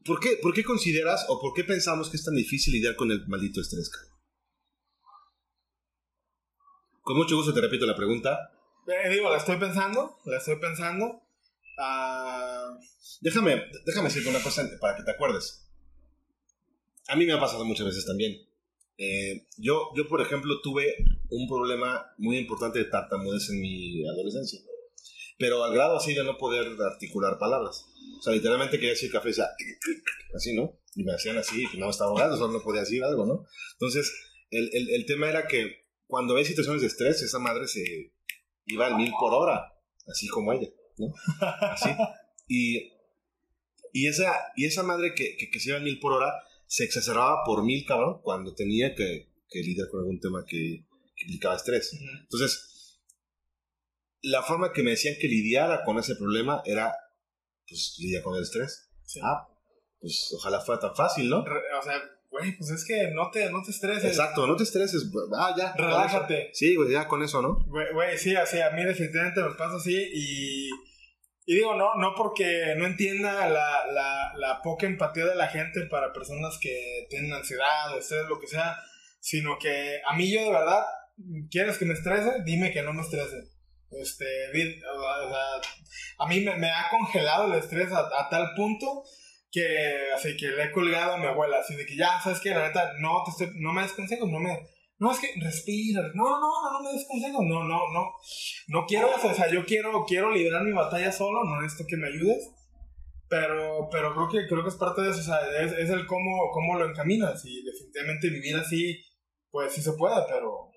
[0.06, 3.12] ¿por qué, ¿por qué consideras o por qué pensamos que es tan difícil lidiar con
[3.12, 3.90] el maldito estrés?
[3.90, 4.08] cara?
[7.08, 8.52] Con mucho gusto te repito la pregunta.
[8.86, 11.22] Eh, digo, la estoy pensando, la estoy pensando.
[11.80, 12.78] Ah,
[13.22, 15.70] Déjame, déjame decirte una cosa para que te acuerdes.
[17.08, 18.46] A mí me ha pasado muchas veces también.
[18.98, 20.98] Eh, yo, yo, por ejemplo, tuve
[21.30, 24.60] un problema muy importante de tartamudez en mi adolescencia.
[25.40, 27.86] Pero al grado así de no poder articular palabras.
[28.20, 29.48] O sea, literalmente quería decir café, o sea,
[30.36, 30.78] así, ¿no?
[30.94, 33.46] Y me hacían así, y no estaba ahogado, solo no podía decir algo, ¿no?
[33.76, 34.12] Entonces,
[34.52, 38.14] el, el, el tema era que cuando hay situaciones de estrés, esa madre se
[38.66, 39.74] iba al mil por hora,
[40.08, 40.68] así como ella,
[40.98, 41.14] ¿no?
[41.62, 41.90] Así.
[42.48, 42.94] Y,
[43.94, 46.34] y, esa, y esa madre que, que, que se iba al mil por hora
[46.66, 51.24] se exacerbaba por mil, cabrón, cuando tenía que, que lidiar con algún tema que, que
[51.26, 51.94] implicaba estrés.
[52.22, 53.00] Entonces,
[54.22, 56.94] la forma que me decían que lidiara con ese problema era,
[57.68, 58.90] pues, lidiar con el estrés.
[59.06, 59.20] sí.
[59.24, 59.48] Ah,
[60.00, 61.44] pues ojalá fuera tan fácil, ¿no?
[61.44, 64.06] Re- o sea, güey, pues es que no te, no te estreses.
[64.06, 65.10] Exacto, no te estreses.
[65.38, 65.74] Ah, ya.
[65.76, 66.50] Relájate.
[66.54, 67.60] Sí, güey, ya con eso, ¿no?
[67.68, 70.70] Güey, güey, sí, así, a mí definitivamente me pasa así y,
[71.46, 75.86] y digo, no, no porque no entienda la, la, la poca empatía de la gente
[75.90, 78.78] para personas que tienen ansiedad, estrés, lo que sea,
[79.20, 80.84] sino que a mí yo de verdad,
[81.50, 82.44] ¿quieres que me estrese?
[82.46, 83.44] Dime que no me estrese.
[83.90, 84.26] Este,
[84.94, 85.62] o sea,
[86.20, 89.04] a mí me, me ha congelado el estrés a, a tal punto
[89.52, 92.50] que así que le he colgado a mi abuela, así de que ya, ¿sabes qué?
[92.50, 94.58] La neta, no, te estoy, no me des consejos, no me...
[95.00, 98.12] No, es que respira, no, no, no, no me des consejos, no, no, no,
[98.68, 101.98] no quiero eso, o sea, yo quiero, quiero librar mi batalla solo, no necesito que
[101.98, 102.50] me ayudes,
[103.30, 106.08] pero, pero creo que, creo que es parte de eso, o sea, es, es el
[106.08, 108.98] cómo, cómo lo encaminas, y definitivamente vivir así,
[109.52, 110.72] pues sí se puede, pero...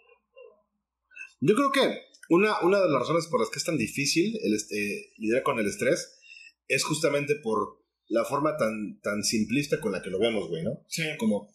[1.40, 4.54] Yo creo que una, una de las razones por las que es tan difícil el,
[4.54, 6.20] eh, lidiar con el estrés
[6.68, 7.79] es justamente por
[8.10, 10.84] la forma tan, tan simplista con la que lo vemos, güey, ¿no?
[10.88, 11.50] Sí, Como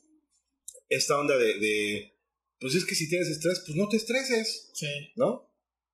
[0.89, 2.13] esta onda de, de,
[2.59, 5.51] pues es que si tienes estrés, pues no te estreses, sí, ¿no?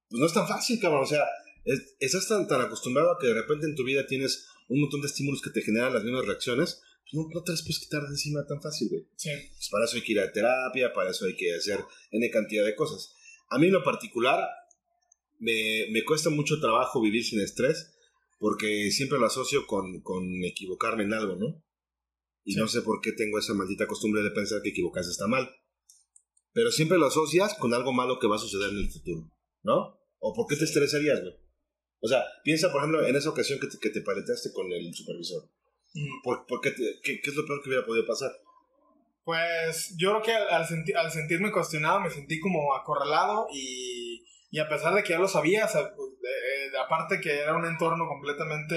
[0.10, 1.04] Pues no es tan fácil, cabrón.
[1.04, 1.24] O sea,
[1.66, 5.02] es- estás tan, tan acostumbrado a que de repente en tu vida tienes un montón
[5.02, 8.02] de estímulos que te generan las mismas reacciones, pues no, no te las puedes quitar
[8.04, 9.04] de encima tan fácil, güey.
[9.16, 11.80] sí, Pues para eso hay que ir a terapia, para eso hay que hacer
[12.12, 13.14] N cantidad de cosas.
[13.50, 14.48] A mí en lo particular
[15.40, 17.91] me, me cuesta mucho trabajo vivir sin estrés
[18.42, 21.64] porque siempre lo asocio con, con equivocarme en algo, ¿no?
[22.44, 22.60] Y Sí.
[22.60, 25.48] no sé por qué tengo esa maldita costumbre de pensar que equivocarse está mal.
[26.52, 29.30] Pero siempre lo asocias con algo malo que va a suceder en el futuro,
[29.62, 30.00] ¿no?
[30.20, 31.36] ¿O por qué te estresarías, güey?
[32.02, 34.92] O sea, piensa, por ejemplo, en esa ocasión que te, que te paleteaste con el
[34.94, 35.44] supervisor.
[35.94, 36.22] Mm.
[36.24, 38.32] ¿Por, por qué, te- qué, qué es lo peor que hubiera podido pasar?
[39.24, 44.11] Pues yo creo que al, al senti- al sentirme cuestionado me sentí como acorralado y,
[44.52, 48.08] y a pesar de que ya lo sabía, pues, eh, aparte que era un entorno
[48.08, 48.76] completamente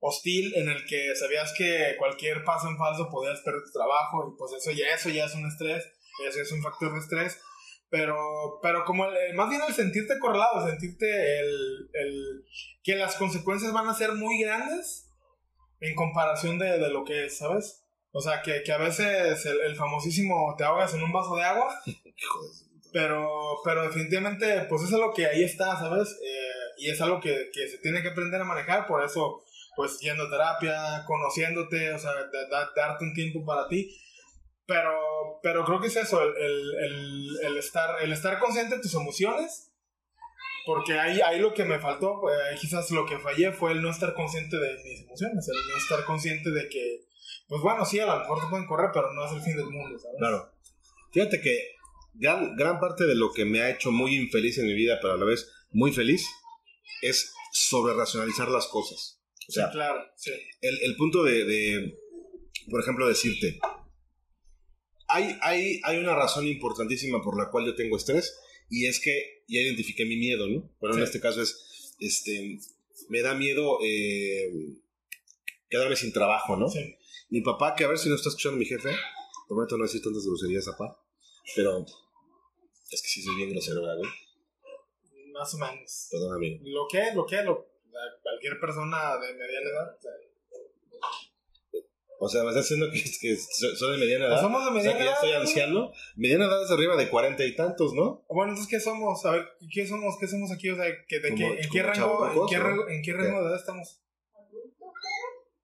[0.00, 4.36] hostil en el que sabías que cualquier paso en falso podías perder tu trabajo y
[4.38, 5.84] pues eso ya, eso ya es un estrés,
[6.28, 7.40] eso es un factor de estrés.
[7.90, 12.44] Pero, pero como el- más bien el sentirte acorralado, sentirte el, el,
[12.82, 15.08] que las consecuencias van a ser muy grandes
[15.80, 17.84] en comparación de, de lo que es, ¿sabes?
[18.10, 21.80] O sea, que, que a veces el, famosísimo te ahogas en un vaso de agua,
[21.86, 22.40] Hijo
[22.94, 23.28] pero,
[23.64, 26.08] pero definitivamente, pues eso es lo que ahí está, ¿sabes?
[26.24, 29.42] Eh, y es algo que, que se tiene que aprender a manejar, por eso,
[29.74, 33.90] pues yendo a terapia, conociéndote, o sea, da- da- darte un tiempo para ti.
[34.64, 34.92] Pero,
[35.42, 39.72] pero creo que es eso, el, el, el, estar, el estar consciente de tus emociones,
[40.64, 43.90] porque ahí, ahí lo que me faltó, eh, quizás lo que fallé fue el no
[43.90, 47.00] estar consciente de mis emociones, el no estar consciente de que,
[47.48, 49.66] pues bueno, sí, a lo mejor te pueden correr, pero no es el fin del
[49.66, 50.16] mundo, ¿sabes?
[50.18, 50.52] Claro.
[51.12, 51.74] Fíjate que
[52.14, 55.14] gran, gran parte de lo que me ha hecho muy infeliz en mi vida, pero
[55.14, 56.26] a la vez muy feliz,
[57.02, 59.20] es sobre racionalizar las cosas.
[59.48, 60.30] O sea, Sí, claro, sí.
[60.60, 61.98] el, el punto de, de,
[62.70, 63.58] por ejemplo, decirte,
[65.08, 68.36] hay, hay, hay una razón importantísima por la cual yo tengo estrés
[68.70, 70.74] y es que ya identifiqué mi miedo, ¿no?
[70.80, 72.58] Pero en este caso es, este,
[73.08, 74.50] me da miedo eh,
[75.68, 76.68] quedarme sin trabajo, ¿no?
[76.68, 76.96] Sí.
[77.28, 78.90] Mi papá, que a ver si no está escuchando mi jefe,
[79.48, 80.98] prometo no decir tantas groserías, papá,
[81.54, 81.84] pero
[82.94, 84.10] es que sí soy bien grosero, ¿verdad, güey?
[85.32, 86.08] Más o menos.
[86.10, 86.60] Perdón, amigo.
[86.64, 87.66] Lo que, lo que, lo,
[88.22, 89.96] cualquier persona de mediana edad.
[89.96, 90.12] o sea,
[92.20, 94.34] O sea, me estás diciendo que, que so- soy de mediana edad.
[94.34, 95.40] Pues somos de o sea, mediana que ya edad, estoy ¿no?
[95.40, 95.92] anciano.
[96.16, 98.24] Mediana edad es arriba de cuarenta y tantos, ¿no?
[98.28, 99.24] Bueno, entonces, ¿qué somos?
[99.26, 100.16] A ver, ¿qué somos?
[100.20, 100.70] ¿Qué somos aquí?
[100.70, 101.36] O sea, ¿que, de ¿en,
[101.70, 104.00] qué rango, en, qué rango, ¿en qué rango de edad estamos?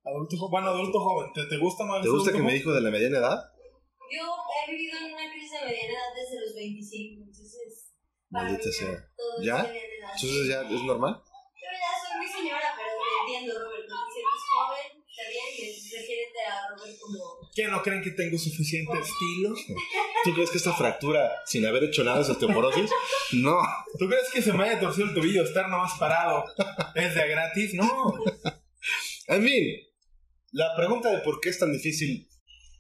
[0.05, 0.51] Adulto joven.
[0.51, 1.33] Bueno, adulto joven.
[1.33, 3.39] ¿Te, te gusta más ¿Te gusta que me diga dijo de la mediana edad?
[4.11, 4.27] Yo
[4.67, 7.93] he vivido en una crisis de mediana edad desde 25, entonces.
[8.31, 9.09] para Maldita mí sea.
[9.43, 9.59] ¿Ya?
[9.65, 11.23] Entonces ya es normal.
[11.25, 13.87] Yo ya soy muy señora, pero te entiendo, Robert.
[13.89, 17.51] Porque si eres joven, está bien, y refiérete a Robert como.
[17.55, 19.55] ¿Qué no creen que tengo suficiente estilo?
[20.25, 22.91] ¿Tú crees que esta fractura, sin haber hecho nada, es osteoporosis?
[23.33, 23.59] No.
[23.99, 26.45] ¿Tú crees que se me haya torcido el tobillo estar nomás parado
[26.95, 27.75] es de gratis?
[27.75, 28.15] No.
[29.29, 29.77] En fin,
[30.53, 32.30] la pregunta de por qué es tan difícil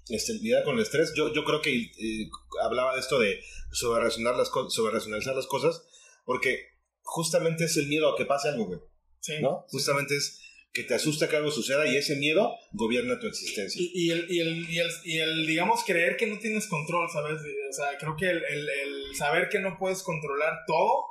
[0.08, 2.30] este, lidiar con el estrés, yo, yo creo que eh,
[2.62, 3.40] hablaba de esto de
[3.72, 5.82] sobre racionar las sobre racionalizar las cosas,
[6.24, 6.68] porque
[7.02, 8.80] justamente es el miedo a que pase algo, güey,
[9.20, 9.34] Sí.
[9.40, 9.66] ¿no?
[9.68, 10.40] Justamente es
[10.72, 13.80] que te asusta que algo suceda y ese miedo gobierna tu existencia.
[13.82, 17.08] Y, y el, y, el, y, el, y el, digamos, creer que no tienes control,
[17.12, 17.40] ¿sabes?
[17.40, 21.06] O sea, creo que el, el, el saber que no puedes controlar todo.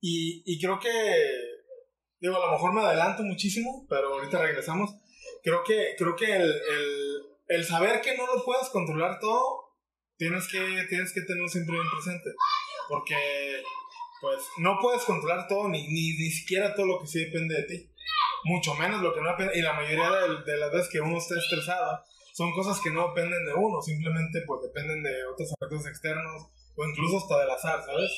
[0.00, 0.90] Y, y creo que,
[2.20, 4.90] digo, a lo mejor me adelanto muchísimo, pero ahorita regresamos.
[5.42, 6.52] Creo que, creo que el,
[7.48, 9.76] el, saber que no lo puedes controlar todo,
[10.16, 12.30] tienes que, tienes que tenerlo siempre bien presente.
[12.88, 13.62] Porque,
[14.20, 17.62] pues, no puedes controlar todo, ni, ni, ni siquiera todo lo que sí depende de
[17.64, 17.90] ti
[18.44, 21.18] mucho menos lo que no depende, y la mayoría de, de las veces que uno
[21.18, 25.86] está estresado son cosas que no dependen de uno, simplemente pues dependen de otros factores
[25.86, 28.10] externos o incluso hasta del azar, ¿sabes?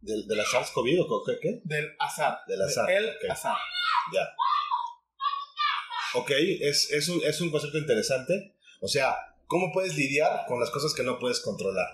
[0.00, 1.38] ¿De, de la SARS-CoV o qué?
[1.40, 1.60] qué?
[1.64, 2.38] Del azar.
[2.46, 3.56] Del azar, De el azar.
[4.12, 4.22] Ya.
[6.18, 8.56] Ok, es, es, un, es un concepto interesante.
[8.80, 11.86] O sea, ¿cómo puedes lidiar con las cosas que no puedes controlar?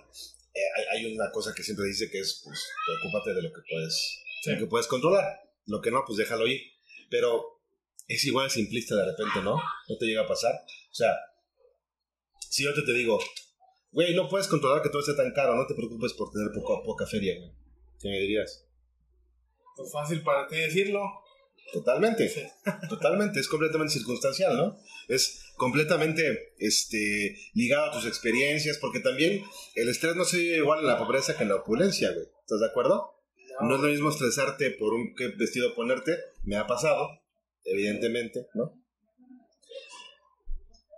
[0.54, 3.60] Eh, hay, hay una cosa que siempre dice que es, pues, preocúpate de lo que
[3.68, 5.40] puedes, de lo que puedes controlar.
[5.66, 6.60] Lo que no, pues déjalo ir.
[7.10, 7.60] Pero
[8.08, 9.56] es igual simplista de repente, ¿no?
[9.56, 10.54] No te llega a pasar.
[10.90, 11.14] O sea,
[12.48, 13.18] si yo te, te digo,
[13.92, 16.82] güey, no puedes controlar que todo esté tan caro, no te preocupes por tener poco,
[16.82, 17.52] poca feria, güey.
[18.00, 18.66] ¿Qué me dirías?
[19.76, 21.02] Pues fácil para ti decirlo.
[21.72, 22.28] Totalmente.
[22.28, 22.42] Sí.
[22.88, 24.78] Totalmente, es completamente circunstancial, ¿no?
[25.08, 29.42] Es completamente este, ligado a tus experiencias, porque también
[29.74, 32.26] el estrés no se vive igual en la pobreza que en la opulencia, güey.
[32.40, 33.14] ¿Estás de acuerdo?
[33.60, 37.08] No es lo mismo estresarte por un qué vestido ponerte, me ha pasado,
[37.62, 38.80] evidentemente, ¿no?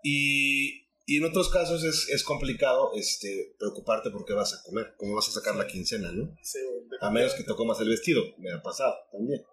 [0.02, 4.94] Y, y en otros casos es, es complicado este, preocuparte por qué vas a comer,
[4.96, 6.34] cómo vas a sacar la quincena, ¿no?
[6.42, 6.60] Sí.
[7.00, 9.44] A menos que te comas el vestido, me ha pasado también.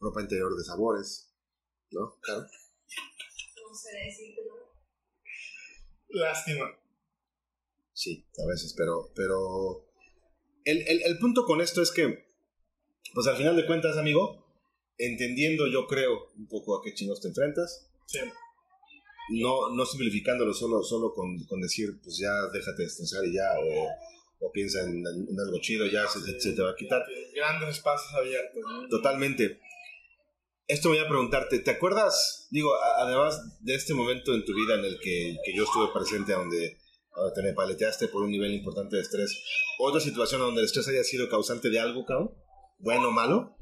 [0.00, 1.30] Ropa interior de sabores,
[1.90, 2.16] ¿no?
[2.22, 2.40] Claro.
[2.42, 4.54] No sé decirte, ¿no?
[6.20, 6.64] Lástima.
[7.92, 9.86] Sí, a veces, pero, pero
[10.64, 12.26] el, el, el punto con esto es que,
[13.14, 14.46] pues al final de cuentas, amigo,
[14.96, 18.18] entendiendo yo creo un poco a qué chinos te enfrentas, Sí.
[19.32, 23.52] no, no simplificándolo solo, solo con, con decir, pues ya déjate de estresar y ya,
[23.60, 27.02] o, o piensa en, en algo chido, ya se, se- se te va a quitar.
[27.34, 28.60] Grandes espacios abiertos.
[28.66, 28.88] ¿no?
[28.88, 29.60] Totalmente.
[30.70, 34.84] Esto voy a preguntarte, ¿te acuerdas, digo, además de este momento en tu vida en
[34.84, 36.78] el que, que yo estuve presente, donde,
[37.12, 39.36] donde te me paleteaste por un nivel importante de estrés,
[39.80, 42.36] otra situación donde el estrés haya sido causante de algo, cabrón?
[42.78, 43.56] ¿Bueno o malo?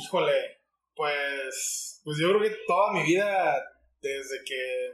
[0.00, 0.60] Híjole,
[0.94, 3.60] pues, pues yo creo que toda mi vida,
[4.00, 4.92] desde que,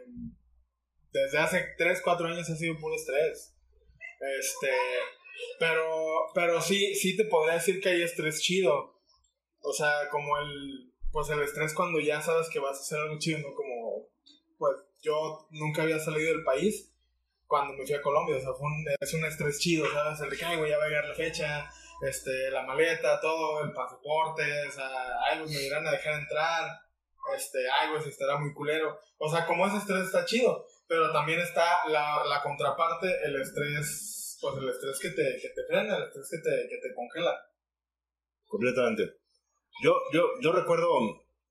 [1.12, 3.54] desde hace 3, 4 años ha sido puro estrés.
[4.40, 4.72] Este,
[5.58, 5.84] pero,
[6.34, 8.97] pero sí, sí te podría decir que hay estrés chido.
[9.60, 13.18] O sea, como el, pues el estrés cuando ya sabes que vas a hacer algo
[13.18, 13.54] chido, ¿no?
[13.54, 14.08] Como,
[14.58, 16.92] pues yo nunca había salido del país
[17.46, 20.20] cuando me fui a Colombia, o sea, fue un, es un estrés chido, ¿sabes?
[20.20, 21.70] El de que, ay, güey, ya va a llegar la fecha,
[22.02, 24.90] este, la maleta, todo, el pasaporte, o sea,
[25.24, 26.78] ay, güey, me irán a dejar entrar,
[27.34, 28.98] este, ay, güey, se estará muy culero.
[29.16, 34.38] O sea, como ese estrés está chido, pero también está la, la contraparte, el estrés,
[34.42, 37.34] pues el estrés que te, que te frena, el estrés que te, que te congela.
[38.46, 39.18] Completamente.
[39.82, 40.88] Yo, yo, yo recuerdo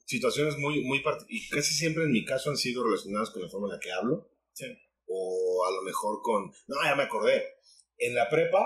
[0.06, 3.68] situaciones muy, muy y casi siempre en mi caso han sido relacionadas con la forma
[3.68, 4.30] en la que hablo.
[4.54, 4.66] Sí.
[5.08, 6.52] O a lo mejor con...
[6.68, 7.44] No, ya me acordé.
[7.98, 8.66] En la prepa,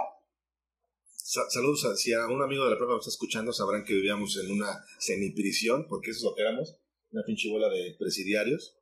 [1.12, 3.93] sa- saludos, a- si a un amigo de la prepa me está escuchando, sabrán que
[3.93, 6.76] vivíamos en una semiprisión, porque eso es lo que éramos,
[7.12, 8.78] una pinche bola de presidiarios.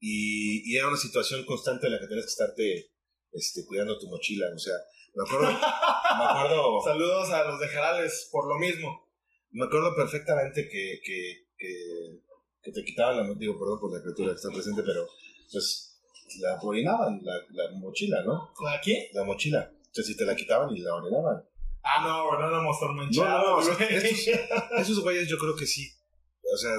[0.00, 2.90] y, y era una situación constante en la que tenías que estarte
[3.32, 4.46] este, cuidando tu mochila.
[4.54, 4.74] O sea,
[5.14, 9.09] me acuerdo, me acuerdo, Saludos a los de Jarales por lo mismo.
[9.52, 12.18] Me acuerdo perfectamente que, que, que,
[12.62, 15.06] que te quitaban la, digo, perdón por la criatura que está presente, pero
[15.50, 16.00] pues
[16.40, 18.52] la orinaban, la, la mochila, ¿no?
[18.68, 19.08] ¿Aquí?
[19.12, 19.72] La mochila.
[19.90, 21.42] O sea, si te la quitaban y la orinaban.
[21.82, 23.46] Ah, no, no éramos No, tormenchados.
[23.46, 23.96] no, o sea, güey.
[23.96, 24.28] estos,
[24.78, 25.90] esos güeyes yo creo que sí.
[26.52, 26.70] O sea,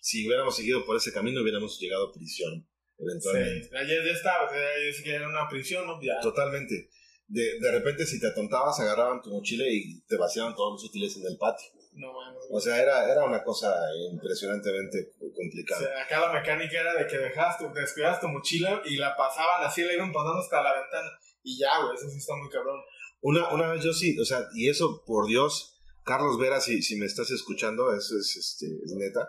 [0.00, 3.68] si hubiéramos seguido por ese camino, hubiéramos llegado a prisión, eventualmente.
[3.68, 4.50] Sí, ayer ya estaba,
[4.88, 5.98] es que era una prisión, ¿no?
[6.02, 6.20] Ya.
[6.20, 6.90] Totalmente.
[7.28, 11.16] De, de repente, si te atontabas, agarraban tu mochila y te vaciaban todos los útiles
[11.16, 11.66] en el patio.
[11.96, 12.42] No mames.
[12.50, 13.74] O sea, era, era una cosa
[14.12, 15.80] impresionantemente O complicada.
[15.82, 19.64] sea, acá la mecánica era de que dejabas tu, descuidabas tu mochila y la pasaban
[19.64, 21.08] así, la iban pasando hasta la ventana.
[21.42, 22.80] Y ya, güey, eso sí está muy cabrón.
[23.22, 26.96] Una, una vez yo sí, o sea, y eso, por Dios, Carlos Vera, si, si
[26.96, 29.28] me estás escuchando, eso es, este, es neta.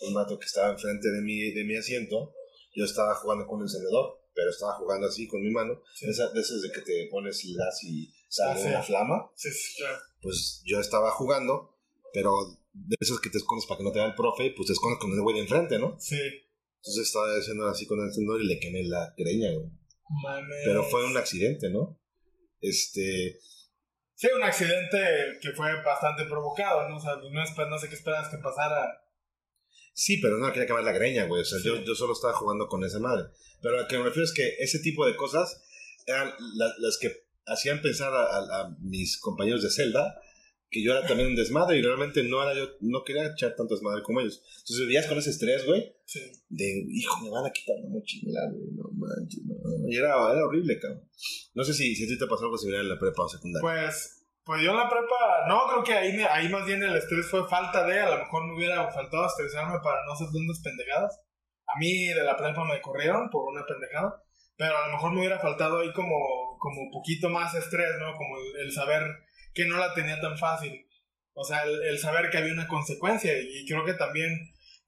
[0.00, 2.32] Un vato que estaba enfrente de mi, de mi asiento,
[2.74, 5.82] yo estaba jugando con un encendedor, pero estaba jugando así con mi mano.
[5.94, 6.08] Sí.
[6.08, 8.68] Esa, de esas de que te pones el gas y sale Ah, sí.
[8.68, 9.30] una flama.
[9.34, 9.98] Sí, claro.
[10.22, 11.76] Pues yo estaba jugando,
[12.12, 12.32] pero
[12.72, 14.98] de esos que te escondes para que no te vea el profe, pues te escondes
[15.00, 15.96] con el güey de enfrente, ¿no?
[15.98, 16.18] Sí.
[16.76, 19.66] Entonces estaba haciendo así con el encendedor y le quemé la greña, güey.
[20.22, 20.62] Mames.
[20.64, 22.00] Pero fue un accidente, ¿no?
[22.60, 23.38] Este,
[24.14, 24.98] Sí, un accidente
[25.40, 26.96] que fue bastante provocado, ¿no?
[26.96, 29.00] O sea, no, no sé qué esperabas que pasara.
[29.94, 31.42] Sí, pero no quería quemar la greña, güey.
[31.42, 31.66] O sea, Sí.
[31.68, 33.28] yo, yo solo estaba jugando con esa madre.
[33.62, 35.62] Pero a lo que me refiero es que ese tipo de cosas
[36.06, 37.12] eran la- las que
[37.46, 40.20] hacían pensar a, a- a mis compañeros de celda
[40.70, 43.74] que yo era también un desmadre y realmente no era yo, no quería echar tanto
[43.74, 44.42] desmadre como ellos.
[44.60, 46.20] Entonces vivías con ese estrés, güey, Sí.
[46.48, 49.54] de, hijo, me van a quitar la mochila, güey, no manches, no.
[49.88, 51.08] Y era, era horrible, cabrón.
[51.54, 53.62] No sé si, si a ti te pasó algo similar en la prepa o secundaria.
[53.62, 57.26] Pues, pues yo en la prepa, no, creo que ahí, ahí más bien el estrés
[57.26, 61.20] fue falta de, a lo mejor me hubiera faltado estresarme para no hacer tantas pendejadas.
[61.66, 64.22] A mí de la prepa me corrieron por una pendejada,
[64.56, 66.16] pero a lo mejor me hubiera faltado ahí como,
[66.58, 68.16] como poquito más estrés, ¿no?
[68.16, 69.02] Como el, el saber
[69.58, 70.86] que no la tenía tan fácil.
[71.34, 74.30] O sea, el, el saber que había una consecuencia y creo que también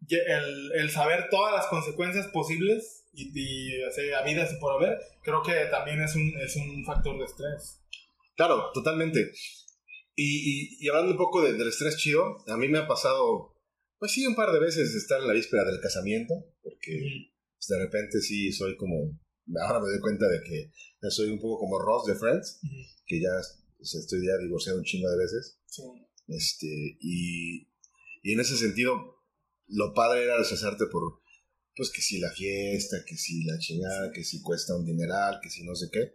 [0.09, 4.96] el, el saber todas las consecuencias posibles y, y o sea, habidas y por haber,
[5.24, 7.80] creo que también es un, es un factor de estrés.
[8.37, 9.33] Claro, totalmente.
[10.14, 13.56] Y, y, y hablando un poco de- del estrés chido, a mí me ha pasado,
[13.98, 17.00] pues sí, un par de veces estar en la víspera del casamiento, porque
[17.56, 19.18] pues, de repente sí soy como,
[19.66, 20.70] ahora me doy cuenta de que
[21.11, 22.61] soy un poco como Ross de Friends,
[23.06, 23.30] que ya
[23.81, 25.59] pues, estoy ya divorciado un chingo de veces.
[25.66, 25.83] Sí.
[26.29, 26.66] Este,
[27.01, 27.66] y,
[28.23, 29.16] y en ese sentido,
[29.69, 31.23] lo padre era deshacerte por,
[31.75, 35.51] pues que si la fiesta, que si la chingada, que si cuesta un dineral, que
[35.51, 36.14] si no sé qué.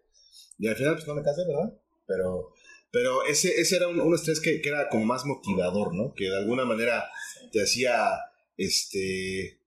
[0.58, 1.74] Y al final, pues no me casé, ¿verdad?
[2.08, 2.54] Pero,
[2.92, 6.14] pero ese, ese era un, un estrés que, que era como más motivador, ¿no?
[6.14, 7.04] Que de alguna manera
[7.52, 8.12] te hacía,
[8.58, 9.60] este,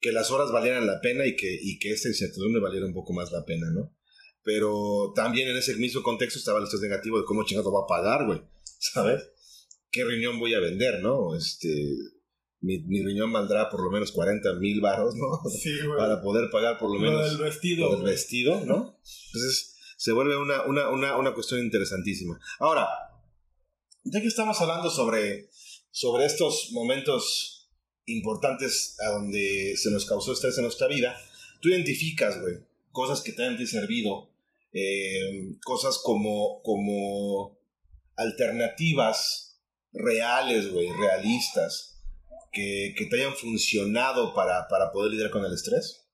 [0.00, 3.12] que las horas valieran la pena y que, y que esta incertidumbre valiera un poco
[3.12, 3.97] más la pena, ¿no?
[4.48, 7.86] Pero también en ese mismo contexto estaba el estrés negativo de cómo chingado va a
[7.86, 8.40] pagar, güey,
[8.78, 9.28] ¿sabes?
[9.90, 11.36] ¿Qué riñón voy a vender, no?
[11.36, 11.68] Este,
[12.60, 15.38] mi, mi riñón valdrá por lo menos 40 mil baros, ¿no?
[15.50, 15.98] Sí, güey.
[15.98, 17.84] Para poder pagar por lo Lo menos del vestido.
[17.84, 18.12] lo del güey.
[18.14, 18.98] vestido, ¿no?
[19.26, 22.40] Entonces se vuelve una, una, una, una cuestión interesantísima.
[22.58, 22.88] Ahora,
[24.04, 25.50] ya que estamos hablando sobre,
[25.90, 27.68] sobre estos momentos
[28.06, 31.20] importantes a donde se nos causó estrés en nuestra vida,
[31.60, 32.54] tú identificas, güey,
[32.92, 34.30] cosas que te han servido,
[34.80, 37.58] eh, cosas como, como
[38.16, 39.60] alternativas
[39.92, 42.00] reales, güey, realistas,
[42.52, 46.04] que, que te hayan funcionado para, para poder lidiar con el estrés.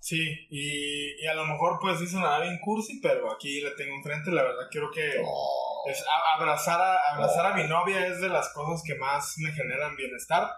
[0.00, 3.94] Sí, y, y a lo mejor pues sí sonará bien cursi, pero aquí la tengo
[3.94, 8.28] enfrente, la verdad quiero que es a- abrazar a, abrazar a mi novia es de
[8.28, 10.48] las cosas que más me generan bienestar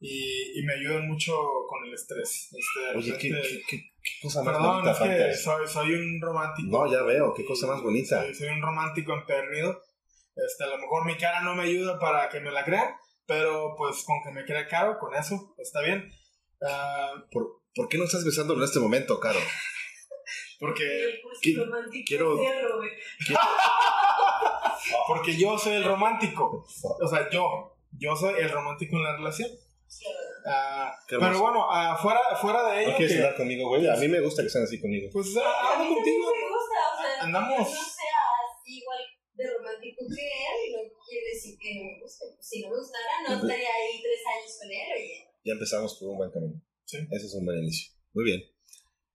[0.00, 1.32] y, y me ayudan mucho
[1.68, 2.48] con el estrés.
[2.56, 5.94] Este, Oye, ¿qué, repente- qué, qué- qué cosa más Perdón, bonita, es que soy, soy
[5.94, 6.68] un romántico.
[6.70, 8.22] No, ya veo, qué cosa más bonita.
[8.24, 9.82] Soy, soy un romántico empedernido.
[10.36, 12.94] Este, a lo mejor mi cara no me ayuda para que me la crean,
[13.26, 16.10] pero pues con que me crea caro, con eso está bien.
[16.66, 19.38] Ah, ¿Por, por qué no estás besándolo en este momento, Caro?
[20.60, 22.38] porque, El cursi ¿Qué- romántico quiero-
[25.08, 26.66] porque yo soy el romántico.
[27.00, 27.74] O sea, yo.
[27.92, 29.48] Yo soy el romántico en la relación.
[30.48, 31.18] Hermoso.
[31.30, 33.86] pero bueno, ah, fuera, fuera de ello, ¿No quieres que- hablar conmigo, güey?
[33.88, 35.08] A mí me gusta que sean así conmigo.
[35.12, 36.24] pues mí hablo contigo.
[36.26, 37.58] me gusta, o sea, Andamos.
[37.58, 38.98] no sea así igual
[39.34, 40.78] de romántico que él, y no
[41.08, 42.24] quiere decir que no me guste.
[42.34, 45.28] Pues, si no me gustara, no estaría ahí tres años con él, oye.
[45.44, 46.60] Ya empezamos por un buen camino.
[46.84, 46.98] Sí.
[47.10, 47.92] Ese es un buen inicio.
[48.14, 48.42] Muy bien.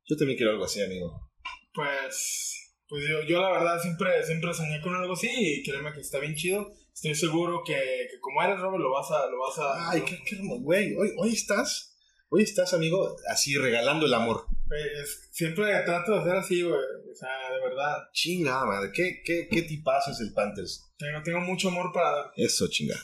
[0.06, 1.30] Yo también quiero algo así, amigo.
[1.74, 6.02] Pues, pues yo, yo la verdad siempre, siempre soñé con algo así y créeme que
[6.02, 6.72] está bien chido.
[6.94, 9.28] Estoy seguro que, que como eres, Robert, lo vas a...
[9.30, 10.38] Lo vas a Ay, qué, qué.
[10.42, 11.90] Güey, hoy, hoy estás...
[12.30, 14.46] Hoy estás, amigo, así regalando el amor.
[14.72, 16.74] Eh, es- siempre trato de hacer así, güey.
[16.74, 18.10] O sea, de verdad.
[18.12, 18.92] Chinga, madre.
[18.92, 20.92] ¿Qué, qué, qué tipazo es el Panthers?
[20.98, 22.32] Tengo, tengo mucho amor para dar.
[22.36, 22.96] Eso, chinga.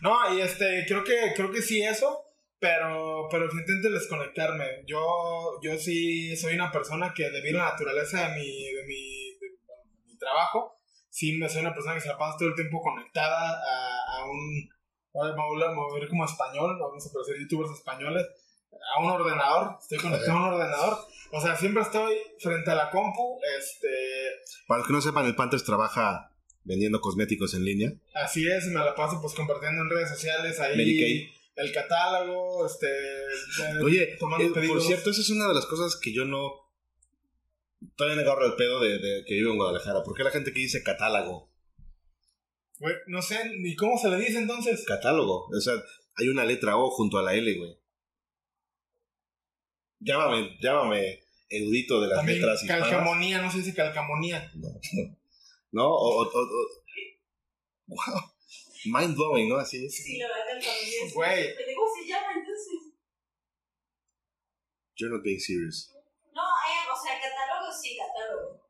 [0.00, 2.24] No, y este, creo que, creo que sí eso,
[2.60, 4.84] pero, pero intento desconectarme.
[4.86, 9.30] Yo, yo sí soy una persona que debido a la naturaleza de mi, de mi,
[9.40, 9.48] de
[10.06, 10.77] mi trabajo,
[11.18, 14.24] sí me soy una persona que se la pasa todo el tiempo conectada a, a
[14.30, 14.70] un,
[15.14, 18.24] ahora me voy a mover como español, vamos a parecer youtubers españoles,
[18.96, 20.98] a un ordenador, estoy conectado a un ordenador.
[21.32, 23.88] O sea, siempre estoy frente a la compu, este,
[24.68, 26.30] Para los que no sepan, el Panthers trabaja
[26.62, 27.92] vendiendo cosméticos en línea.
[28.14, 32.86] Así es, me la paso pues compartiendo en redes sociales ahí el catálogo, este
[33.82, 34.86] Oye, tomando eh, por pedidos.
[34.86, 36.67] cierto, esa es una de las cosas que yo no...
[37.96, 40.02] Todavía me agarro el pedo de, de que vivo en Guadalajara.
[40.02, 41.52] ¿Por qué la gente que dice catálogo?
[42.78, 44.84] Güey, no sé ni cómo se le dice entonces.
[44.84, 45.46] Catálogo.
[45.46, 45.74] O sea,
[46.16, 47.76] hay una letra O junto a la L, güey.
[50.00, 52.88] Llámame, llámame erudito de las También letras hispanas.
[52.88, 54.50] calcamonía, no se dice calcamonía.
[54.54, 54.68] No.
[55.72, 55.86] ¿No?
[55.88, 56.84] O, o, o- o-
[57.90, 58.20] Wow.
[58.84, 59.56] Mind blowing, ¿no?
[59.56, 59.96] Así es.
[60.04, 61.54] Sí, la verdad es- Güey.
[61.74, 62.92] ¿Cómo se llama entonces?
[64.96, 65.90] You're not being serious.
[66.38, 68.62] No, eh, o sea, catálogo sí, catálogo.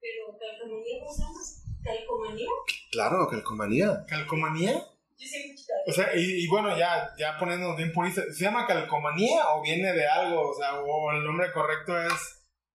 [0.00, 1.40] Pero calcomanía, ¿cómo se llama?
[1.84, 2.48] ¿Calcomanía?
[2.90, 4.04] Claro, calcomanía.
[4.08, 4.72] ¿Calcomanía?
[5.18, 5.78] Yo sé mucho tal.
[5.86, 9.92] O sea, y, y bueno, ya, ya poniéndonos bien puristas, ¿se llama calcomanía o viene
[9.92, 10.48] de algo?
[10.50, 12.12] O sea, o el nombre correcto es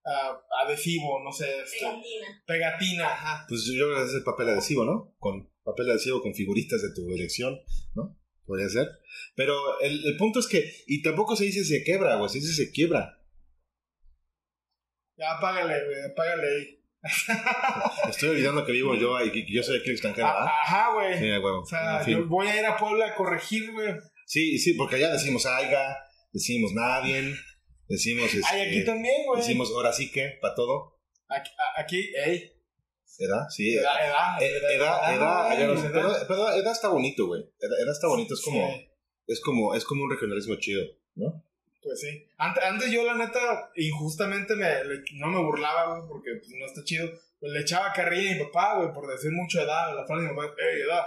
[0.06, 2.44] ah, adhesivo, no sé, este, Pegatina.
[2.46, 3.46] pegatina, ajá.
[3.50, 5.16] Pues yo creo que es el papel adhesivo, ¿no?
[5.18, 7.60] Con papel adhesivo con figuritas de tu elección,
[7.96, 8.16] ¿no?
[8.46, 8.88] Podría ser.
[9.36, 12.54] Pero el, el punto es que, y tampoco se dice se quebra, güey, se dice
[12.54, 13.16] se quiebra.
[15.18, 16.74] Ya apágale, güey, apágale ahí.
[18.10, 20.46] Estoy olvidando que vivo yo y que yo soy aquí en Canadá.
[20.48, 21.18] Ah, Ajá, güey.
[21.18, 21.32] Sí.
[21.32, 22.18] O sea, En fin.
[22.20, 23.94] yo voy a ir a Puebla a corregir, güey.
[24.26, 25.98] Sí, sí, porque allá decimos aiga,
[26.34, 27.34] decimos nadie,
[27.88, 29.40] decimos este, Ay, aquí también, güey.
[29.42, 30.98] decimos ahora sí que, para todo,
[31.30, 32.52] Aquí, aquí, ey.
[33.20, 33.48] ¿verdad?
[33.50, 33.74] Sí.
[33.76, 34.42] Edad, edad.
[34.42, 35.94] Eh, Edad, edad, allá no sé, edad.
[35.94, 37.42] pero, pero edad está bonito, güey.
[37.60, 38.88] Edad, edad está bonito, es como, Sí,
[39.28, 40.84] es como, es como un regionalismo chido,
[41.16, 41.44] ¿no?
[41.82, 42.26] Pues sí.
[42.38, 46.66] Antes, antes yo, la neta, injustamente me, le- no me burlaba, güey, porque pues, no
[46.66, 47.10] está chido.
[47.40, 49.96] Pues, le echaba carrilla a mi papá, güey, por decir mucho edad.
[49.96, 51.04] La frase de mi papá, ey, edad.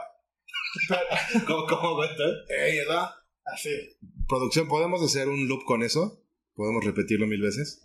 [0.88, 1.00] Pero-
[1.46, 2.08] ¿Cómo, cómo, güey?
[2.48, 3.10] ey, edad.
[3.44, 3.96] Así.
[4.28, 6.22] Producción, ¿podemos hacer un loop con eso?
[6.54, 7.82] ¿Podemos repetirlo mil veces?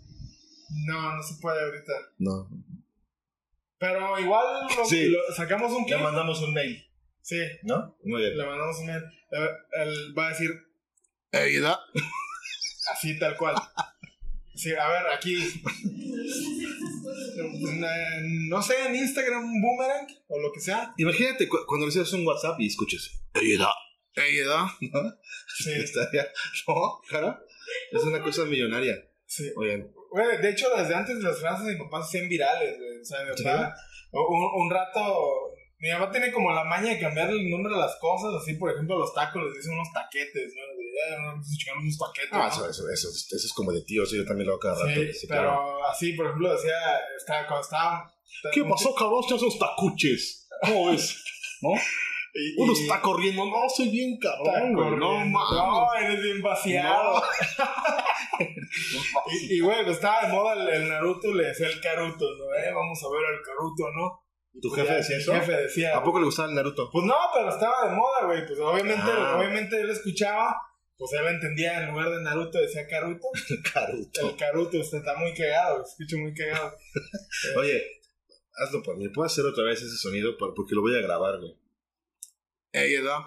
[0.86, 1.92] No, no se puede ahorita.
[2.18, 2.48] No.
[3.78, 5.08] Pero igual lo- Sí.
[5.10, 5.98] lo- sacamos un clip.
[5.98, 6.82] mandamos un mail,
[7.22, 7.96] Sí, ¿no?
[8.04, 8.36] Muy bien.
[8.38, 9.02] le mandamos un mail.
[9.32, 9.48] Eh,
[9.82, 10.50] Él va a decir,
[11.32, 11.78] ey, edad.
[12.92, 13.54] Así, tal cual.
[14.54, 15.36] Sí, a ver, aquí.
[18.48, 20.94] No sé, en Instagram, un boomerang o lo que sea.
[20.96, 23.10] Imagínate cu- cuando recibes un WhatsApp y escuches.
[24.14, 24.66] Ey, edad.
[24.80, 25.12] ¿No?
[25.58, 26.28] Sí, Estaría-
[26.66, 27.40] ¿No, cara?
[27.92, 28.94] Es una cosa millonaria.
[29.26, 29.50] sí.
[29.56, 33.00] Oigan, Güey, de hecho, desde antes las frases de mi papá se hacían virales, güey.
[33.00, 33.74] O sea, mi papá,
[34.12, 35.00] un, un rato,
[35.78, 38.72] mi papá tiene como la maña de cambiar el nombre de las cosas, así, por
[38.72, 40.62] ejemplo, a los tacos les dicen unos taquetes, ¿no?
[40.96, 42.30] De, "Eh, no, vamos a chingar unos taquetes.
[42.32, 42.46] Ah, ¿no?
[42.48, 45.00] eso, eso, eso, eso es como de tío, yo también lo hago cada rato.
[45.12, 45.86] Sí, pero claro.
[45.86, 46.72] así, por ejemplo, decía,
[47.16, 48.12] estaba, cuando estaba...
[48.52, 49.22] ¿Qué pasó, cabrón?
[49.30, 50.48] Ya son tacuches.
[50.62, 51.22] ¿Cómo ves?
[51.62, 51.70] ¿No?
[52.38, 53.46] Y, Uno y- está corriendo.
[53.46, 54.90] No, soy bien cabrón, güey.
[54.96, 55.24] No.
[55.24, 57.22] No, eres bien vaciado.
[59.30, 62.44] Y, y, güey, pues estaba de moda el, el Naruto, le decía el Karuto, ¿no?
[62.54, 64.24] Eh, vamos a ver al Karuto, ¿no?
[64.60, 65.32] ¿Tu Pues jefe ya, decía mi eso?
[65.34, 65.96] jefe decía...
[65.96, 66.90] ¿A poco le gustaba el Naruto?
[66.92, 68.46] Pues no, pero estaba de moda, güey.
[68.46, 69.36] Pues obviamente, Ah.
[69.38, 70.54] obviamente él escuchaba,
[70.98, 73.26] pues él entendía en lugar de Naruto decía Karuto.
[73.74, 74.30] Caruto.
[74.30, 76.74] El Karuto, usted está muy cagado, escucho muy cagado.
[77.56, 77.82] Oye,
[78.54, 79.08] hazlo por mí.
[79.10, 80.36] ¿Puedo hacer otra vez ese sonido?
[80.36, 81.54] Por- Porque lo voy a grabar, güey.
[82.72, 83.18] Ey, edad.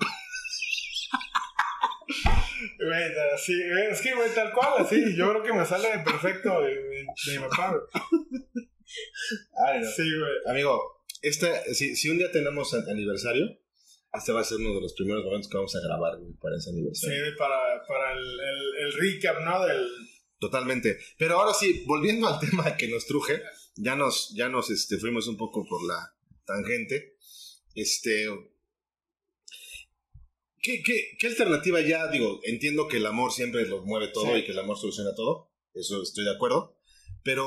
[2.78, 3.04] Güey,
[3.34, 6.76] así, güey, es que, güey, tal cual, así, yo creo que me sale perfecto de,
[6.76, 8.44] de, de mi papá, güey.
[9.66, 9.90] Ay, no.
[9.90, 10.32] Sí, güey.
[10.48, 13.48] Amigo, este, si, si un día tenemos an- aniversario,
[14.14, 16.56] este va a ser uno de los primeros momentos que vamos a grabar, güey, para
[16.58, 17.38] ese Sí, aniversario.
[17.38, 19.66] para, para el, el, el recap, ¿no?
[19.66, 19.88] Del,
[20.40, 20.98] Totalmente.
[21.18, 23.42] Pero ahora sí, volviendo al tema que nos truje,
[23.76, 27.18] ya nos, ya nos este, fuimos un poco por la tangente.
[27.76, 28.28] Este.
[30.62, 32.08] ¿Qué, qué, qué alternativa ya?
[32.08, 34.40] Digo, entiendo que el amor siempre lo mueve todo Sí.
[34.40, 35.52] y que el amor soluciona todo.
[35.74, 36.78] Eso estoy de acuerdo.
[37.24, 37.46] Pero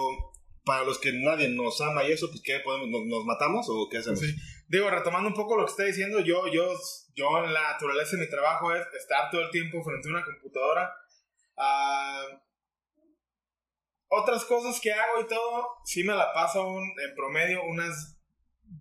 [0.64, 2.88] para los que nadie nos ama y eso, pues ¿qué podemos?
[2.88, 4.20] ¿Nos, nos matamos o qué hacemos?
[4.20, 4.34] Sí.
[4.72, 6.66] Digo, retomando un poco lo que está diciendo, yo, yo,
[7.14, 10.24] yo en la naturaleza de mi trabajo es estar todo el tiempo frente a una
[10.24, 10.90] computadora.
[11.58, 12.24] Ah,
[14.08, 18.18] otras cosas que hago y todo, sí me la paso un- en promedio unas,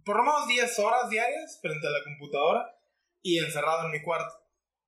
[0.06, 2.74] por lo menos 10 horas diarias frente a la computadora
[3.22, 4.34] y encerrado en mi cuarto.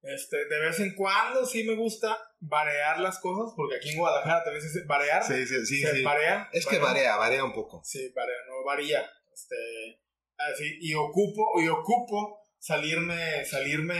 [0.03, 4.41] Este, de vez en cuando sí me gusta variar las cosas, porque aquí en Guadalajara
[4.45, 5.21] también se dice variar.
[5.21, 5.81] Sí, sí, sí.
[5.81, 6.01] se sí.
[6.03, 6.47] varía.
[6.53, 7.81] Es que varía, varía un poco.
[7.83, 9.09] Sí, varía, no varía.
[9.33, 10.01] Este,
[10.37, 13.99] así, y ocupo, y ocupo salirme, salirme.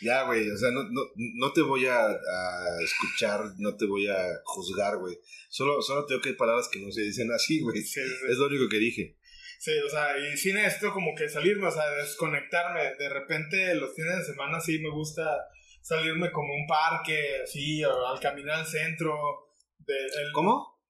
[0.00, 4.08] Ya, güey, o sea, no, no, no te voy a, a escuchar, no te voy
[4.08, 5.18] a juzgar, güey.
[5.50, 7.82] Solo, solo tengo que palabras que no se dicen así, güey.
[7.82, 9.16] Sí, sí, Es lo único que dije.
[9.58, 12.94] sí, o sea, y sí necesito como que salirme, o sea, desconectarme.
[12.98, 15.26] De repente los fines de semana sí me gusta
[15.82, 19.14] salirme como a un parque, así, o al caminar al centro.
[19.78, 20.80] De, el- ¿Cómo?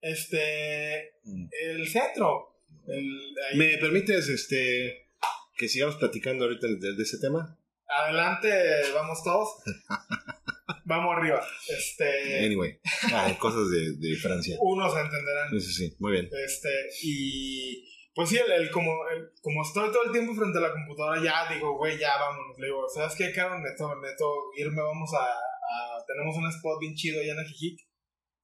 [0.00, 1.48] Este, Mm.
[1.62, 2.55] el centro.
[2.86, 5.08] El, ahí- ¿Me permites, este,
[5.56, 7.58] que sigamos platicando ahorita de, de ese tema?
[7.88, 8.48] Adelante,
[8.94, 9.48] vamos todos.
[10.84, 11.40] vamos arriba.
[11.68, 12.78] Este, Anyway,
[13.12, 14.56] ah, cosas de, de Francia.
[14.60, 15.50] unos entenderán.
[15.50, 16.28] Sí, sí, sí, muy bien.
[16.44, 16.68] Este,
[17.02, 20.72] y pues sí, el, el como, el- como estoy todo el tiempo frente a la
[20.72, 22.58] computadora, ya digo, güey, ya vámonos.
[22.58, 23.58] Le digo, ¿sabes qué, Caro?
[23.60, 27.85] Neto, neto, irme, vamos a, a- Tenemos un spot bien chido allá en Ajijic.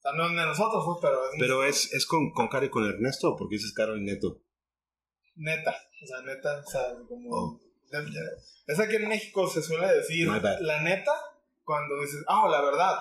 [0.04, 2.66] O sea, no es de nosotros, pues, pero es Pero es, es con, con Caro
[2.66, 4.42] y con Ernesto, ¿o porque dices Caro y Neto.
[5.36, 5.74] neta.
[6.02, 7.28] O sea, neta, o sea, como.
[7.30, 7.60] Oh.
[8.66, 11.12] es que en México se suele decir la neta
[11.62, 12.98] cuando dices, ah, la verdad.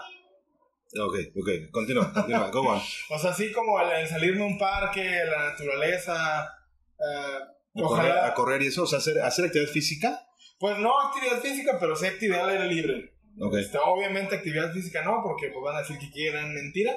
[1.00, 2.82] Ok, ok, continúa, continúa, go on.
[3.10, 6.44] O sea, así como el, salirme a un parque, la naturaleza.
[7.00, 7.38] eh,
[7.78, 8.28] A correr, ojalá.
[8.28, 10.28] a correr y eso, o sea, hacer, hacer actividad física.
[10.60, 13.14] Pues no actividad física, pero sí actividad al aire libre.
[13.42, 13.56] Ok.
[13.56, 16.96] Este, obviamente actividad física no, porque pues van a decir que quieren mentira.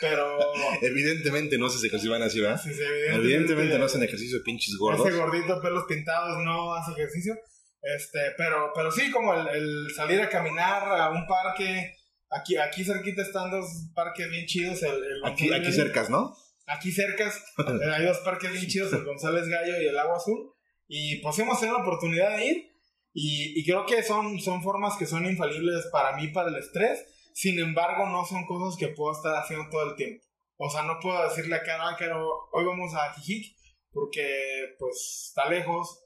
[0.00, 0.38] Pero
[0.82, 2.60] Evidentemente no se ejerciban así, ¿verdad?
[2.62, 5.06] sí, sí, Evidentemente no hacen ejercicio pinches gordos.
[5.06, 7.34] Ese gordito, pelos pintados, no hace ejercicio.
[7.82, 11.94] Este, pero, pero sí, como el, el salir a caminar a un parque.
[12.30, 14.82] Aquí, aquí cerquita están dos parques bien chidos.
[14.82, 16.34] El, el Aquí, aquí cercas, ¿no?
[16.66, 20.52] Aquí cercas eh, hay dos parques bien chidos, el González Gallo y el Agua Azul.
[20.86, 22.69] Y pues hemos tenido la oportunidad de ir.
[23.12, 27.04] Y, y creo que son, son formas que son infalibles para mí, para el estrés.
[27.34, 30.24] Sin embargo, no son cosas que puedo estar haciendo todo el tiempo.
[30.56, 33.56] O sea, no puedo decirle a Caro, "Ah, Caro, hoy vamos a Jijic
[33.92, 36.04] porque pues está lejos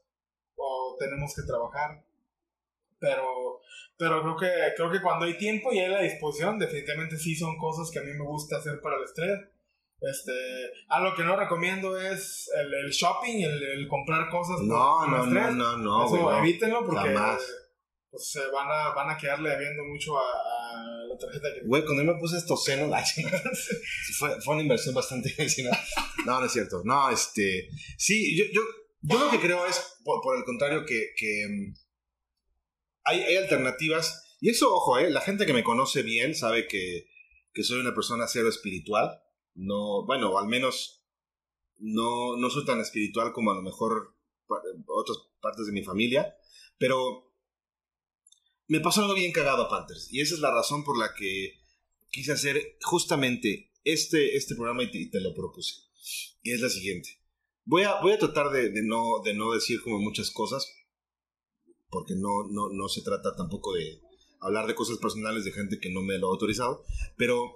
[0.57, 2.05] o tenemos que trabajar.
[2.99, 3.61] Pero,
[3.99, 7.57] pero creo que creo que cuando hay tiempo y hay la disposición, definitivamente sí son
[7.59, 9.41] cosas que a mí me gusta hacer para el estrés.
[10.11, 10.33] Este,
[10.89, 14.61] algo que no recomiendo es el, el shopping, el, el comprar cosas.
[14.61, 16.39] No, por no, no, no, no, Eso güey.
[16.41, 17.43] evítenlo porque Jamás.
[18.11, 21.85] pues, se van a, van a quedarle debiendo mucho a, a la tarjeta que Güey,
[21.85, 23.05] cuando yo me puse estos senos, ay,
[24.19, 25.35] fue, fue una inversión bastante.
[26.27, 26.83] no, no es cierto.
[26.85, 27.69] No, este.
[27.97, 28.61] Sí, yo, yo,
[29.01, 31.75] yo lo que creo es, por, por el contrario, que, que mm,
[33.05, 34.37] hay, hay alternativas.
[34.41, 37.07] Y eso, ojo, eh, la gente que me conoce bien sabe que,
[37.55, 39.21] que soy una persona cero espiritual.
[39.55, 41.05] No, bueno, al menos
[41.79, 44.17] no, no soy tan espiritual como a lo mejor
[44.87, 46.37] otras partes de mi familia.
[46.79, 47.33] Pero
[48.67, 50.13] me pasó algo bien cagado, Panthers.
[50.13, 51.61] Y esa es la razón por la que
[52.11, 55.75] quise hacer justamente este, este programa y te, y te lo propuse.
[56.43, 57.21] Y es la siguiente.
[57.65, 60.71] Voy a, voy a tratar de, de no, de no decir como muchas cosas,
[61.89, 64.01] porque no, no, no se trata tampoco de
[64.41, 66.85] hablar de cosas personales de gente que no me lo ha autorizado,
[67.17, 67.55] pero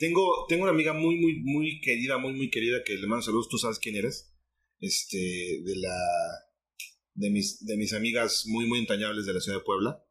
[0.00, 3.50] tengo, tengo una amiga muy, muy, muy querida, muy, muy querida, que le mando saludos,
[3.50, 4.32] tú sabes quién eres,
[4.80, 5.18] este,
[5.62, 5.94] de la,
[7.12, 10.02] de mis, de mis amigas muy, muy entrañables de la ciudad de Puebla,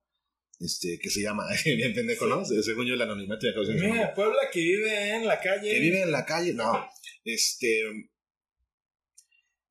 [0.59, 2.45] este, que se llama, bien pendejo, ¿no?
[2.45, 3.73] Según yo el anonimato de.
[3.73, 5.71] Mira, Puebla que vive en la calle.
[5.71, 6.87] Que vive en la calle, no.
[7.25, 7.81] Este.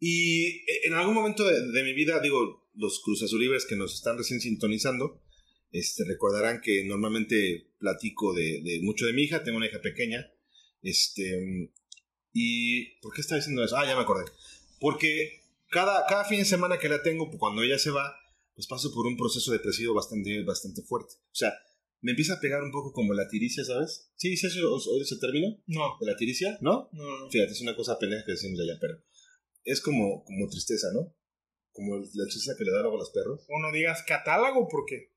[0.00, 4.18] Y en algún momento de, de mi vida, digo, los Cruz Azulibres que nos están
[4.18, 5.22] recién sintonizando,
[5.70, 10.30] este, recordarán que normalmente platico de, de mucho de mi hija, tengo una hija pequeña.
[10.82, 11.72] Este.
[12.32, 13.76] ¿Y por qué estaba diciendo eso?
[13.76, 14.30] Ah, ya me acordé.
[14.80, 18.14] Porque cada, cada fin de semana que la tengo, cuando ella se va,
[18.54, 21.14] pues paso por un proceso depresivo bastante, bastante fuerte.
[21.14, 21.54] O sea,
[22.00, 24.10] me empieza a pegar un poco como la tiricia, ¿sabes?
[24.16, 25.60] Sí, ¿sí has oído ese término?
[25.66, 26.58] No, ¿De la tiricia?
[26.60, 26.88] ¿No?
[26.92, 27.30] no, no.
[27.30, 29.02] Fíjate, es una cosa pendeja que decimos allá, pero
[29.64, 31.14] es como, como tristeza, ¿no?
[31.72, 33.46] Como la tristeza que le da luego a los perros.
[33.48, 35.12] O no digas catálogo porque.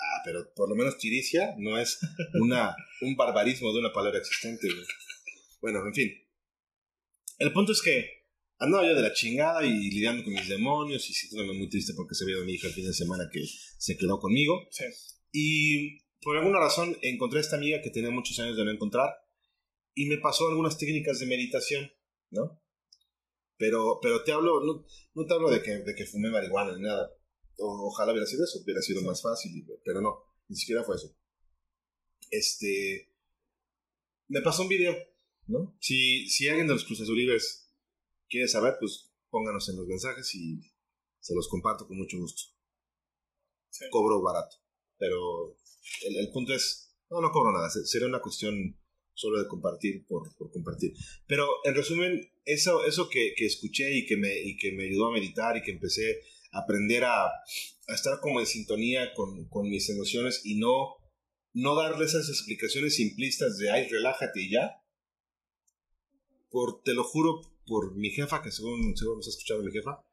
[0.00, 1.98] Ah, pero por lo menos tiricia no es
[2.40, 4.86] una, un barbarismo de una palabra existente, güey.
[5.60, 6.10] Bueno, en fin.
[7.38, 8.20] El punto es que
[8.58, 12.14] andaba yo de la chingada y lidiando con mis demonios y sintiéndome muy triste porque
[12.14, 13.44] se vio a mi hija el fin de semana que
[13.78, 14.68] se quedó conmigo.
[14.70, 14.84] Sí.
[15.32, 19.10] Y por alguna razón encontré a esta amiga que tenía muchos años de no encontrar
[19.94, 21.90] y me pasó algunas técnicas de meditación,
[22.30, 22.62] ¿no?
[23.56, 26.82] Pero, pero te hablo, no, no te hablo de que, de que fumé marihuana ni
[26.82, 27.10] nada.
[27.60, 31.14] O- ojalá hubiera sido eso, hubiera sido más fácil, pero no, ni siquiera fue eso.
[32.30, 33.08] Este.
[34.28, 34.96] Me pasó un video,
[35.46, 35.76] ¿no?
[35.80, 37.68] Si, si alguien de los Cruz Azulivers
[38.28, 40.60] quiere saber, pues pónganos en los mensajes y
[41.18, 42.42] se los comparto con mucho gusto.
[43.70, 43.84] Sí.
[43.90, 44.56] cobro barato.
[44.98, 45.56] Pero
[46.06, 48.78] el, el punto es, no, no cobro nada, se- sería una cuestión
[49.14, 50.92] solo de compartir por, por compartir.
[51.26, 55.06] Pero en resumen, eso, eso que, que escuché y que, me, y que me ayudó
[55.08, 56.20] a meditar y que empecé
[56.50, 60.96] aprender a, a estar como en sintonía con, con mis emociones y no,
[61.52, 64.82] no darle esas explicaciones simplistas de, ay, relájate y ya.
[66.50, 70.04] Por, te lo juro, por mi jefa, que según, según me está escuchando mi jefa,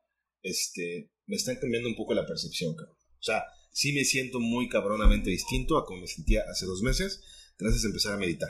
[0.44, 2.98] este, me están cambiando un poco la percepción, cabrón.
[3.20, 7.24] O sea, sí me siento muy cabronamente distinto a como me sentía hace dos meses,
[7.58, 8.50] gracias a empezar a meditar.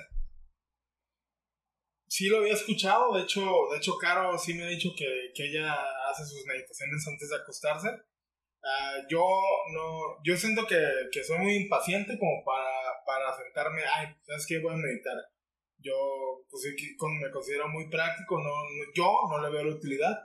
[2.10, 5.50] Sí lo había escuchado, de hecho, de hecho Caro sí me ha dicho que, que
[5.50, 5.76] ella
[6.10, 7.90] hace sus meditaciones antes de acostarse.
[8.64, 9.24] Ah, yo
[9.74, 10.80] no, yo siento que,
[11.12, 12.68] que soy muy impaciente como para,
[13.06, 14.60] para sentarme, ay, ¿sabes qué?
[14.60, 15.16] Voy a meditar.
[15.80, 15.94] Yo,
[16.50, 16.64] pues
[17.22, 20.18] me considero muy práctico, no, no- yo no le veo la utilidad,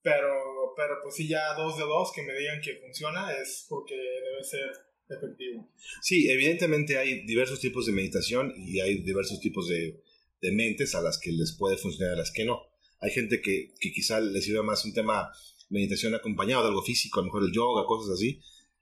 [0.00, 3.94] pero, pero pues sí, ya dos de dos que me digan que funciona es porque
[3.94, 4.70] debe ser
[5.08, 5.68] efectivo.
[6.00, 10.02] Sí, evidentemente hay diversos tipos de meditación y hay diversos tipos de,
[10.40, 12.62] de mentes a las que les puede funcionar y a las que no.
[13.02, 15.30] Hay gente que, que quizá les sirve más un tema
[15.68, 18.40] meditación acompañado de algo físico, a lo mejor el yoga, cosas así.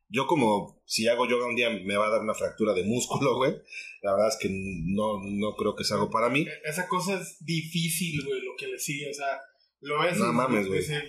[0.08, 3.36] Yo como si hago yoga un día me va a dar una fractura de músculo,
[3.38, 3.54] güey.
[4.02, 6.40] La verdad es que no, no creo que es algo para mí.
[6.42, 9.40] E- Esa cosa es difícil, güey, lo que le sigue, o sea,
[9.80, 10.80] lo ves No mames, güey.
[10.80, 11.00] dice,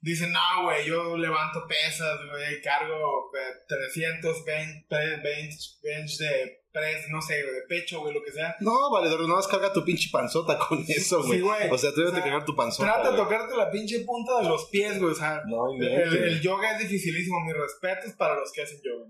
[0.00, 7.06] dice, no, güey, yo levanto pesas, güey, cargo eh, 300 bench, bench, bench de press,
[7.10, 8.54] no sé, de pecho, güey, lo que sea.
[8.60, 11.38] No, valedor, no más carga tu pinche panzota con eso, güey.
[11.38, 11.70] Sí, güey.
[11.70, 12.92] o sea, tú debes O de sea, cargar tu panzota.
[12.92, 16.72] Trata de tocarte la pinche punta de los pies, güey, o sea, No, el, yoga
[16.76, 19.06] es dificilísimo, mis respetos para los que hacen yoga.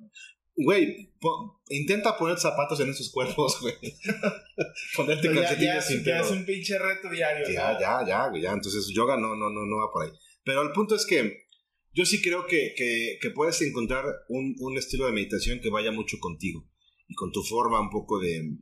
[0.60, 3.74] Güey, po- intenta poner zapatos en esos cuerpos, güey.
[4.96, 7.46] Ponerte calcetines sin ya es un pinche reto diario.
[7.48, 8.52] Ya, ya, ya, güey, ya.
[8.52, 10.10] Entonces, yoga no, no, no, no va por ahí.
[10.44, 11.44] Pero el punto es que
[11.92, 15.92] yo sí creo que, que, que puedes encontrar un, un estilo de meditación que vaya
[15.92, 16.64] mucho contigo
[17.08, 18.56] y con tu forma un poco de,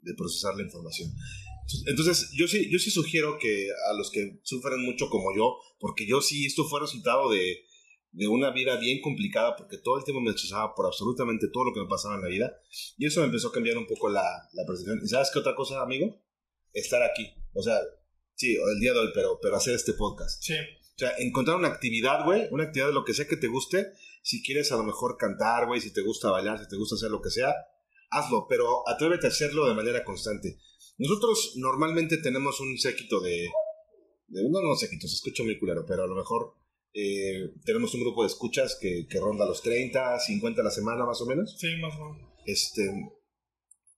[0.00, 1.10] de procesar la información.
[1.86, 6.06] Entonces, yo sí, yo sí sugiero que a los que sufren mucho como yo, porque
[6.06, 7.64] yo sí, esto fue resultado de,
[8.12, 11.72] de una vida bien complicada, porque todo el tiempo me estresaba por absolutamente todo lo
[11.72, 12.54] que me pasaba en la vida,
[12.98, 14.22] y eso me empezó a cambiar un poco la,
[14.52, 15.00] la percepción.
[15.02, 16.22] ¿Y sabes qué otra cosa, amigo?
[16.72, 17.32] Estar aquí.
[17.54, 17.78] O sea,
[18.34, 20.42] sí, el día de hoy, pero, pero hacer este podcast.
[20.42, 23.48] Sí, O sea, encontrar una actividad, güey, una actividad de lo que sea que te
[23.48, 23.92] guste.
[24.22, 27.10] Si quieres a lo mejor cantar, güey, si te gusta bailar, si te gusta hacer
[27.10, 27.54] lo que sea,
[28.18, 30.58] hazlo, pero atrévete a hacerlo de manera constante.
[30.98, 33.48] Nosotros normalmente tenemos un séquito de...
[34.28, 36.54] de no, no séquito, se escucha muy culero, pero a lo mejor
[36.92, 41.04] eh, tenemos un grupo de escuchas que, que ronda los 30, 50 a la semana
[41.04, 41.56] más o menos.
[41.58, 42.32] sí, más o menos.
[42.46, 42.90] Este,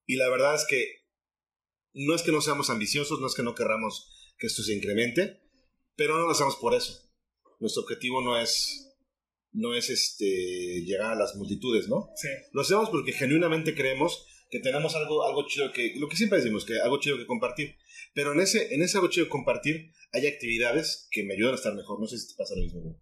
[0.07, 1.07] y la verdad es que
[1.93, 5.41] no es que no seamos ambiciosos, no es que no querramos que esto se incremente,
[5.97, 7.11] pero no lo hacemos por eso.
[7.59, 8.86] Nuestro objetivo no es,
[9.57, 12.11] no es este, llegar a las multitudes, ¿no?
[12.15, 16.39] Sí, Lo hacemos porque genuinamente creemos que tenemos algo, algo chido que, lo que siempre
[16.39, 17.77] decimos, que algo chido que compartir.
[18.15, 21.57] Pero en ese, en ese algo chido que compartir hay actividades que me ayudan a
[21.57, 21.99] estar mejor.
[21.99, 22.97] No sé si te pasa lo mismo, güey.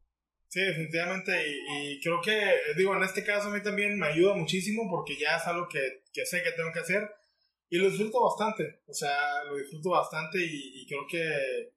[0.48, 1.32] Sí, definitivamente.
[1.48, 2.40] Y, y creo que,
[2.76, 5.80] digo, en este caso a mí también me ayuda muchísimo porque ya es algo que,
[6.12, 7.02] que sé que tengo que hacer
[7.68, 8.80] y lo disfruto bastante.
[8.86, 11.74] O sea, lo disfruto bastante y, y creo que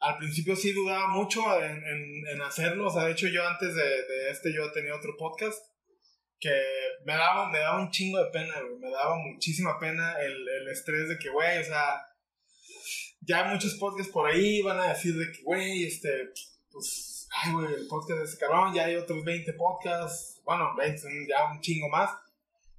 [0.00, 2.88] al principio sí dudaba mucho en, en, en hacerlo.
[2.88, 5.58] O sea, de hecho yo antes de, de este yo tenía otro podcast
[6.40, 6.50] que
[7.04, 8.54] me daba, me daba un chingo de pena.
[8.78, 12.00] Me daba muchísima pena el, el estrés de que, güey, o sea,
[13.20, 16.30] ya muchos podcasts por ahí van a decir de que, güey, este,
[16.70, 20.98] pues, ay, güey, el podcast de ese cabrón, ya hay otros 20 podcasts, bueno, 20,
[20.98, 22.10] son ya un chingo más,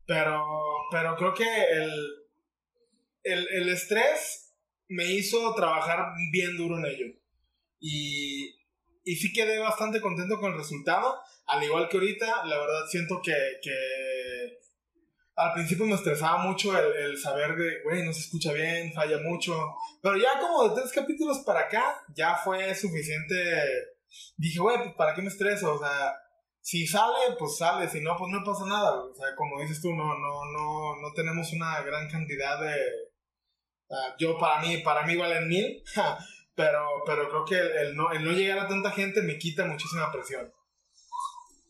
[0.05, 0.43] pero,
[0.91, 1.91] pero creo que el,
[3.23, 4.48] el, el estrés
[4.89, 7.05] me hizo trabajar bien duro en ello.
[7.79, 8.55] Y,
[9.03, 13.21] y sí quedé bastante contento con el resultado, al igual que ahorita, la verdad siento
[13.23, 14.59] que, que
[15.35, 19.19] al principio me estresaba mucho el, el saber de, güey, no se escucha bien, falla
[19.19, 19.57] mucho.
[20.01, 23.35] Pero ya como de tres capítulos para acá, ya fue suficiente.
[24.37, 26.13] Dije, güey, pues para qué me estreso, o sea,
[26.61, 29.03] si sale, pues sale, si no, pues no pasa nada.
[29.03, 32.75] O sea, como dices tú, no, no, no, no tenemos una gran cantidad de.
[33.91, 35.83] Ah, yo para mí, para mí valen mil,
[36.55, 39.65] pero, pero creo que el, el no, el no llegar a tanta gente me quita
[39.65, 40.51] muchísima presión.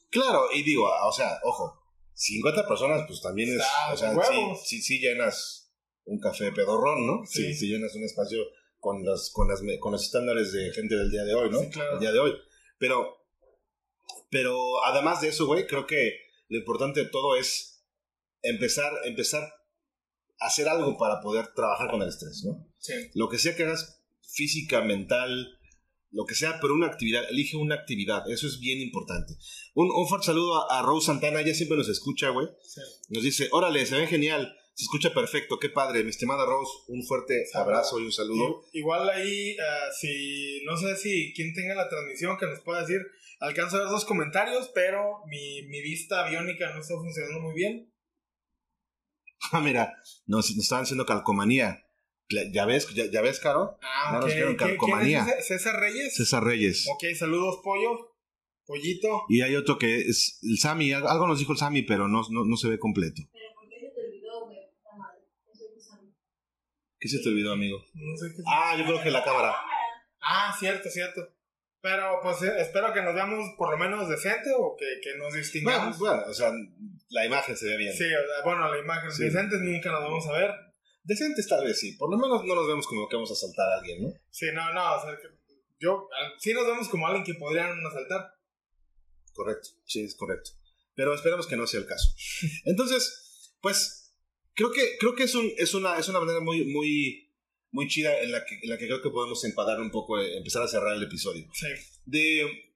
[0.10, 1.80] Claro, y digo, o sea, ojo,
[2.14, 3.56] 50 personas, pues también es.
[3.62, 5.72] Está o sea, sí, sí, sí llenas
[6.06, 7.26] un café pedorrón, ¿no?
[7.26, 7.54] Sí, Sí.
[7.54, 8.40] sí llenas un espacio
[8.80, 11.60] con los, con, las, con los estándares de gente del día de hoy, ¿no?
[11.60, 11.94] Sí, claro.
[11.94, 12.34] El día de hoy.
[12.78, 13.26] Pero,
[14.30, 16.14] pero además de eso, güey, creo que
[16.48, 17.86] lo importante de todo es
[18.42, 19.54] empezar, empezar
[20.40, 22.68] hacer algo para poder trabajar con el estrés, ¿no?
[22.78, 22.94] Sí.
[23.14, 25.60] Lo que sea que hagas física, mental
[26.12, 29.36] lo que sea, pero una actividad, elige una actividad, eso es bien importante.
[29.76, 32.48] Un, un fuerte saludo a, a Rose Santana, ella siempre nos escucha, güey.
[32.64, 32.82] Sí.
[33.10, 37.04] Nos dice, órale, se ve genial, se escucha perfecto, qué padre, mi estimada Rose, un
[37.06, 38.64] fuerte abrazo y un saludo.
[38.74, 43.02] Igual ahí, ah, si no sé si quien tenga la transmisión que nos pueda decir,
[43.40, 47.94] alcanzo a ver dos comentarios, pero mi, mi vista biónica no está funcionando muy bien.
[49.52, 49.96] Ah, mira,
[50.28, 51.86] nos, nos estaban haciendo calcomanía.
[52.54, 53.80] Ya ves, ya, ya ves, Caro.
[53.82, 54.26] Ah, Ya ok.
[54.26, 55.42] nos dieron ¿Qué- ¿Quién es ese?
[55.58, 56.16] ¿César Reyes?
[56.16, 56.88] César Reyes.
[56.94, 58.16] Ok, saludos, pollo.
[58.66, 59.24] Pollito.
[59.30, 62.46] Y hay otro que es el Sammy, algo nos dijo el Sammy, pero no, no,
[62.46, 63.24] no se ve completo.
[63.32, 64.58] Pero ¿por qué se te olvidó, güey?
[67.00, 67.80] ¿Qué se te olvidó, amigo?
[67.96, 68.44] No sé qué.
[68.46, 69.56] Ah, yo creo que la cámara.
[70.22, 71.22] Ah, cierto, cierto.
[71.82, 75.30] Pero pues eh, espero que nos veamos por lo menos decente o que, que nos
[75.30, 75.98] Bueno, distingamos.
[75.98, 76.52] bueno, o sea,
[77.10, 77.94] la imagen se ve bien.
[77.94, 78.06] Sí,
[78.44, 79.24] bueno, la imagen Sí.
[79.24, 80.52] decentes nunca nos vamos a ver.
[81.04, 81.94] Decentes tal vez sí.
[81.94, 84.14] Por lo menos no nos vemos como que vamos a saltar a alguien, ¿no?
[84.30, 85.18] Sí, no, no, o sea,
[85.80, 86.08] yo,
[86.40, 88.34] sí nos vemos como alguien que podrían asaltar.
[89.34, 90.52] Correcto, sí, es correcto.
[90.96, 92.14] Pero esperemos que no sea el caso.
[92.66, 94.14] Entonces, pues,
[94.54, 97.34] creo que, creo que es, un, es, una, es una manera muy, muy,
[97.72, 100.38] muy chida en la, que, en la que creo que podemos empadar un poco, eh,
[100.38, 101.48] empezar a cerrar el episodio.
[101.54, 101.68] Sí,
[102.06, 102.69] De,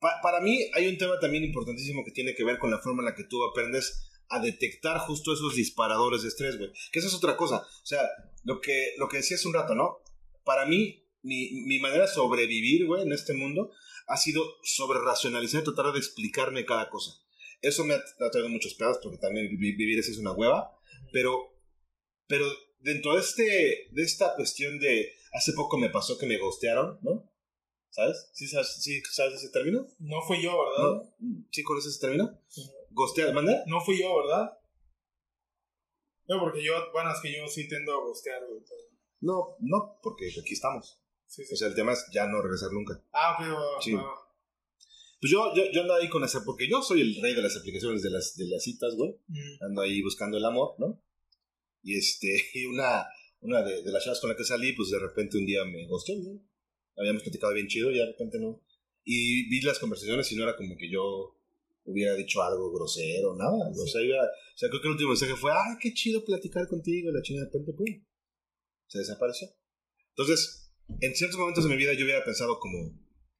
[0.00, 3.02] pa- para mí hay un tema también importantísimo que tiene que ver con la forma
[3.02, 6.70] en la que tú aprendes a detectar justo esos disparadores de estrés, güey.
[6.92, 7.58] Que eso es otra cosa.
[7.58, 8.02] O sea,
[8.44, 9.98] lo que, lo que decía un rato, ¿no?
[10.44, 13.70] Para mí, mi, mi manera de sobrevivir, güey, en este mundo,
[14.08, 17.12] ha sido sobre racionalizar y tratar de explicarme cada cosa.
[17.62, 20.72] Eso me ha, traído muchos pedos porque también vi- vivir así es una hueva.
[21.12, 21.56] Pero,
[22.26, 22.46] pero
[22.80, 25.12] dentro de, este, de esta cuestión de...
[25.32, 27.30] Hace poco me pasó que me ghostearon, ¿no?
[27.90, 28.28] ¿Sabes?
[28.34, 29.86] ¿Sí sabes, sí sabes ese término?
[30.00, 31.02] no fui yo, ¿verdad?
[31.18, 31.46] ¿No?
[31.50, 32.38] ¿Sí conoces ese término?
[32.48, 32.62] Sí.
[32.90, 33.32] ¿Ghostear?
[33.32, 33.62] ¿Manda?
[33.66, 34.50] No fui yo, ¿verdad?
[36.28, 38.60] No, porque yo, bueno, es que yo sí tiendo a gustear, güey.
[38.68, 38.82] pero-
[39.20, 41.00] No, no, porque aquí estamos.
[41.26, 41.54] Sí, sí.
[41.54, 43.02] O sea, el tema es ya no regresar nunca.
[43.12, 43.92] ah, ok, va, Sí.
[43.94, 44.04] va.
[45.20, 47.56] Pues yo, yo, yo ando ahí con esa, porque yo soy el rey de las
[47.56, 49.12] aplicaciones de las, de las citas, güey.
[49.28, 51.02] Mm, Ando ahí buscando el amor, ¿no?
[51.82, 53.06] Y este, y una,
[53.40, 55.86] una de, de las chavas con la que salí, pues de repente un día me
[55.86, 56.40] gustó, ¿no?
[56.96, 58.62] Habíamos platicado bien chido y de repente no.
[59.04, 61.36] Y vi las conversaciones y no era como que yo
[61.84, 63.70] hubiera dicho algo grosero, nada.
[63.70, 66.66] O, sea, iba- o sea, creo que el último mensaje fue, ay, qué chido platicar
[66.66, 68.04] contigo, y la chingada de repente, pum,
[68.88, 69.48] se desapareció.
[70.10, 72.98] Entonces, en ciertos momentos de mi vida yo hubiera pensado como,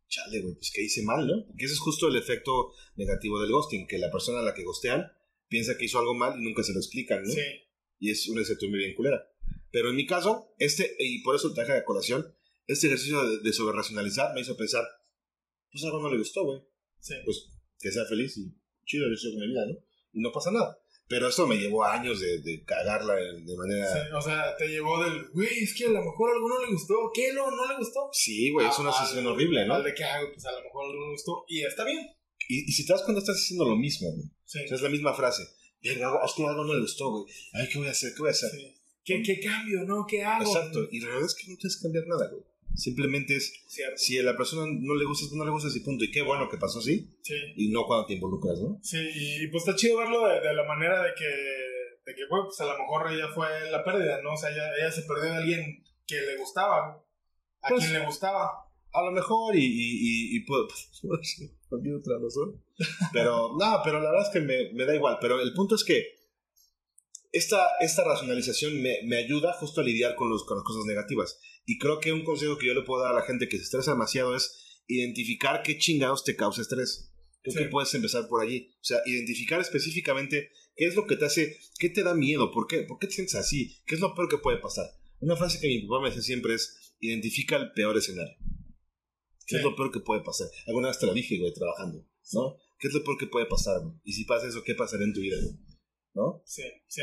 [0.08, 1.46] chale, güey, pues que hice mal, ¿no?
[1.46, 4.62] Porque ese es justo el efecto negativo del ghosting, que la persona a la que
[4.62, 5.04] ghostean
[5.48, 7.32] piensa que hizo algo mal y nunca se lo explican, ¿no?
[7.32, 7.40] Sí,
[7.98, 9.26] Y es una incertidumbre bien culera.
[9.72, 12.32] Pero en mi caso, este, y por eso traje a colación,
[12.66, 14.84] este ejercicio de, de sobre-racionalizar me hizo pensar,
[15.70, 16.60] pues algo no le gustó, güey.
[17.00, 17.14] sí.
[17.24, 17.48] Pues
[17.78, 18.54] que sea feliz y
[18.86, 19.74] chido, yo sigo con mi vida, ¿no?
[20.12, 20.78] Y no pasa nada.
[21.08, 23.92] Pero esto me llevó años de, de cagarla de de manera...
[23.92, 26.72] Sí, o sea, te llevó del, güey, es que a lo mejor a alguno le
[26.72, 26.94] gustó.
[27.14, 27.32] ¿Qué?
[27.32, 28.08] ¿No, no le gustó?
[28.12, 29.80] Sí, güey, es una Ah, sensación al- horrible, ¿no?
[29.82, 31.44] De que hago, pues a lo mejor a alguno le gustó.
[31.46, 32.08] Y está bien.
[32.48, 34.26] Y, y si te das cuenta, estás haciendo lo mismo, güey.
[34.46, 34.58] Sí.
[34.64, 35.42] O sea, es la misma frase.
[35.84, 37.24] Algo- es que algo no le gustó, güey.
[37.52, 38.12] Ay, ¿qué voy a hacer?
[38.14, 38.50] ¿Qué voy a hacer?
[38.50, 38.74] sí.
[39.04, 40.04] ¿Qué, ¿Qué cambio, no?
[40.08, 40.44] ¿Qué hago?
[40.44, 40.88] Exacto.
[40.90, 42.42] Y la verdad es que no tienes que cambiar nada, güey.
[42.74, 43.96] Simplemente es, Cierto.
[43.96, 46.04] si a la persona no le gusta, pues no le gusta y punto.
[46.04, 47.08] Y qué bueno que pasó así.
[47.22, 47.34] Sí.
[47.56, 48.78] Y no cuando te involucras, ¿no?
[48.82, 52.44] Sí, y, pues está chido verlo de, de la manera de que, de que, bueno,
[52.46, 54.34] pues a lo mejor ella fue la pérdida, ¿no?
[54.34, 57.02] O sea, ella, ella se perdió de alguien que le gustaba,
[57.62, 58.50] a Pues- quien le gustaba.
[58.92, 60.66] A lo mejor y, y, y, y puedo...
[61.70, 62.62] También otra razón.
[63.12, 65.18] Pero, no, pero la verdad es que me, me da igual.
[65.20, 66.14] Pero el punto es que
[67.32, 71.38] esta, esta racionalización me, me ayuda justo a lidiar con, los, con las cosas negativas.
[71.66, 73.64] Y creo que un consejo que yo le puedo dar a la gente que se
[73.64, 77.12] estresa demasiado es identificar qué chingados te causa estrés.
[77.42, 77.62] Creo Sí.
[77.64, 78.70] que puedes empezar por allí.
[78.80, 82.66] O sea, identificar específicamente qué es lo que te hace, qué te da miedo, por
[82.66, 84.86] qué, por qué te sientes así, qué es lo peor que puede pasar.
[85.20, 88.34] Una frase que mi papá me decía siempre es, identifica el peor escenario.
[89.46, 89.56] ¿Qué Sí.
[89.56, 90.48] es lo peor que puede pasar?
[90.66, 92.56] Alguna vez te lo dije, güey, trabajando, ¿no?
[92.78, 93.94] ¿Qué es lo peor que puede pasar, güey?
[94.04, 95.54] Y si pasa eso, ¿qué pasará en tu vida, güey?
[96.16, 96.42] ¿No?
[96.46, 97.02] Sí, sí.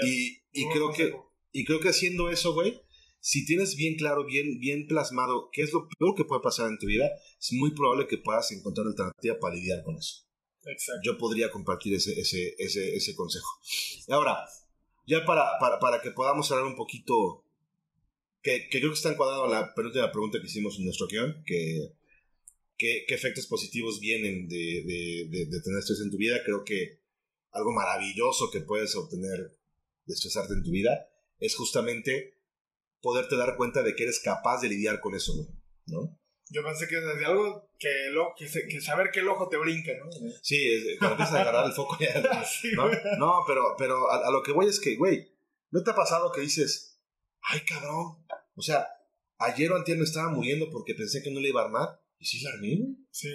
[0.53, 1.14] Y, y creo que,
[1.51, 2.82] y creo que haciendo eso, güey,
[3.20, 6.80] si tienes bien claro, bien, bien plasmado qué es lo peor que puede pasar en
[6.80, 7.09] tu vida,
[7.39, 10.26] es muy probable que puedas encontrar alternativa para lidiar con eso.
[10.66, 11.01] Exacto.
[11.05, 13.47] Yo podría compartir ese, ese, ese, ese consejo.
[14.09, 14.39] Ahora,
[15.05, 17.45] ya para, para, para que podamos hablar un poquito,
[18.41, 21.43] que, que creo que está encuadrado en la penúltima pregunta que hicimos en nuestro guion,
[21.45, 21.93] que-
[22.78, 26.41] qué efectos positivos vienen de, de, de- de tener estrés en tu vida.
[26.43, 27.02] Creo que
[27.53, 29.57] algo maravilloso que puedes obtener
[30.05, 32.39] de estresarte en tu vida es justamente
[33.01, 35.33] poderte dar cuenta de que eres capaz de lidiar con eso,
[35.87, 36.19] ¿no?
[36.49, 39.57] Yo pensé que desde algo que, lo, que, se- que saber que el ojo te
[39.57, 40.11] brinca, ¿no?
[40.41, 42.43] Sí, es- cuando empiezas a agarrar el foco ya...
[42.45, 42.89] Sí, ¿no?
[43.17, 45.31] No, pero, pero a, a lo que voy es que, güey,
[45.71, 46.99] ¿no te ha pasado que dices,
[47.41, 48.17] ay, cabrón?
[48.55, 48.87] O sea,
[49.37, 52.25] ayer o antier me estaba muriendo porque pensé que no le iba a armar ¿Y
[52.25, 52.95] sí la armé?
[53.11, 53.29] Sí.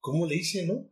[0.00, 0.90] ¿Cómo le hice, no?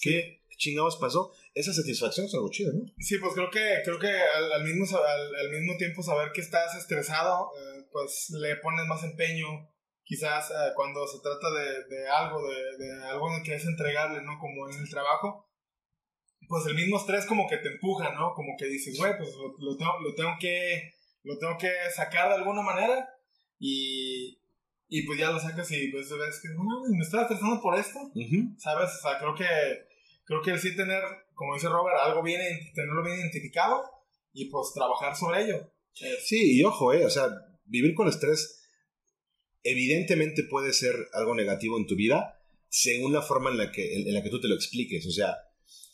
[0.00, 1.32] ¿Qué chingados pasó?
[1.54, 2.84] Esa satisfacción es algo chido, ¿no?
[2.98, 6.40] Sí, pues creo que, creo que al, al mismo, al, al mismo tiempo saber que
[6.40, 9.68] estás estresado, eh, pues le pones más empeño.
[10.04, 13.64] Quizás eh, cuando se trata de, de algo, de, de algo en el que es
[13.66, 14.38] entregable, ¿no?
[14.38, 15.48] Como en el trabajo,
[16.48, 18.34] pues el mismo estrés como que te empuja, ¿no?
[18.34, 22.28] Como que dices, güey, pues lo, lo tengo, lo, tengo que, lo tengo que sacar
[22.28, 23.08] de alguna manera
[23.58, 24.38] y,
[24.88, 27.98] y pues ya lo sacas y pues ves que, no, me estoy estresando por esto.
[28.00, 28.54] Ujú.
[28.58, 28.90] ¿sabes?
[28.98, 29.46] O sea, creo que,
[30.24, 31.02] creo que el sí tener,
[31.34, 32.40] como dice Robert, algo bien,
[32.74, 33.82] tenerlo bien identificado
[34.32, 35.70] y pues trabajar sobre ello.
[36.24, 37.28] Sí, y ojo, eh, o sea,
[37.64, 38.60] vivir con estrés
[39.62, 44.08] evidentemente puede ser algo negativo en tu vida según la forma en la que, en,
[44.08, 45.06] en la que tú te lo expliques.
[45.06, 45.36] O sea,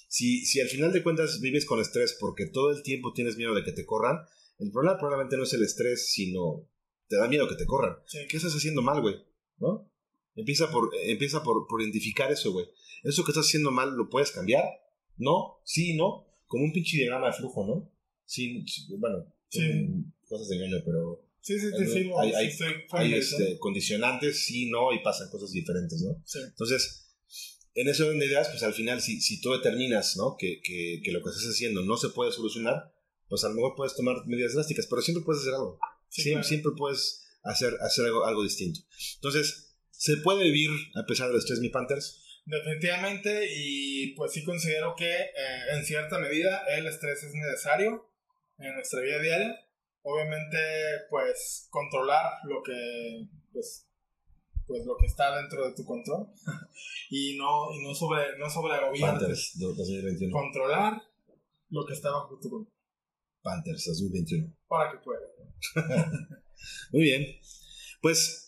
[0.08, 3.54] si, si al final de cuentas vives con estrés porque todo el tiempo tienes miedo
[3.54, 4.18] de que te corran,
[4.58, 6.68] el problema probablemente no es el estrés, sino
[7.08, 7.96] te da miedo que te corran.
[8.06, 8.18] sí.
[8.28, 9.16] ¿Qué estás haciendo mal, güey?
[9.58, 9.87] ¿No?
[10.38, 12.66] Empieza por, empieza por, por identificar eso, güey.
[13.02, 14.64] Eso que estás haciendo mal, ¿lo puedes cambiar?
[15.16, 15.58] ¿No?
[15.64, 16.26] Sí, no.
[16.46, 17.90] Como un pinche diagrama de flujo, ¿no?
[18.24, 18.64] Sí,
[18.98, 19.60] bueno, Sí.
[20.28, 24.92] cosas de ñoño, pero Sí, sí, sí, sí, Hay- sí, hay- este, condicionantes, sí, no,
[24.92, 26.20] y pasan cosas diferentes, ¿no?
[26.26, 26.40] Sí.
[26.44, 27.06] Entonces,
[27.74, 30.36] en ese orden de ideas, pues al final, si, si tú determinas, ¿no?
[30.38, 32.92] Que, que, que lo que estás haciendo no se puede solucionar,
[33.28, 35.78] pues a lo mejor puedes tomar medidas drásticas, pero siempre puedes hacer algo.
[36.10, 36.48] Sí, siempre, claro.
[36.48, 38.80] siempre puedes hacer, hacer algo, algo distinto.
[39.14, 39.67] Entonces,
[39.98, 42.24] ¿se puede vivir a pesar del estrés, mi Panthers?
[42.46, 48.10] Definitivamente, y pues sí considero que eh, en cierta medida el estrés es necesario
[48.56, 49.54] en nuestra vida diaria.
[50.02, 50.56] Obviamente,
[51.10, 53.86] pues controlar lo que, pues,
[54.66, 56.28] pues lo que está dentro de tu control
[57.10, 60.32] y no, y no sobre, no sobre Panthers do- 2021.
[60.32, 61.02] controlar
[61.70, 62.72] lo que está bajo tu control
[63.42, 64.56] Panthers 2021.
[64.68, 65.20] para que pueda.
[66.92, 67.26] Muy bien.
[68.00, 68.47] Pues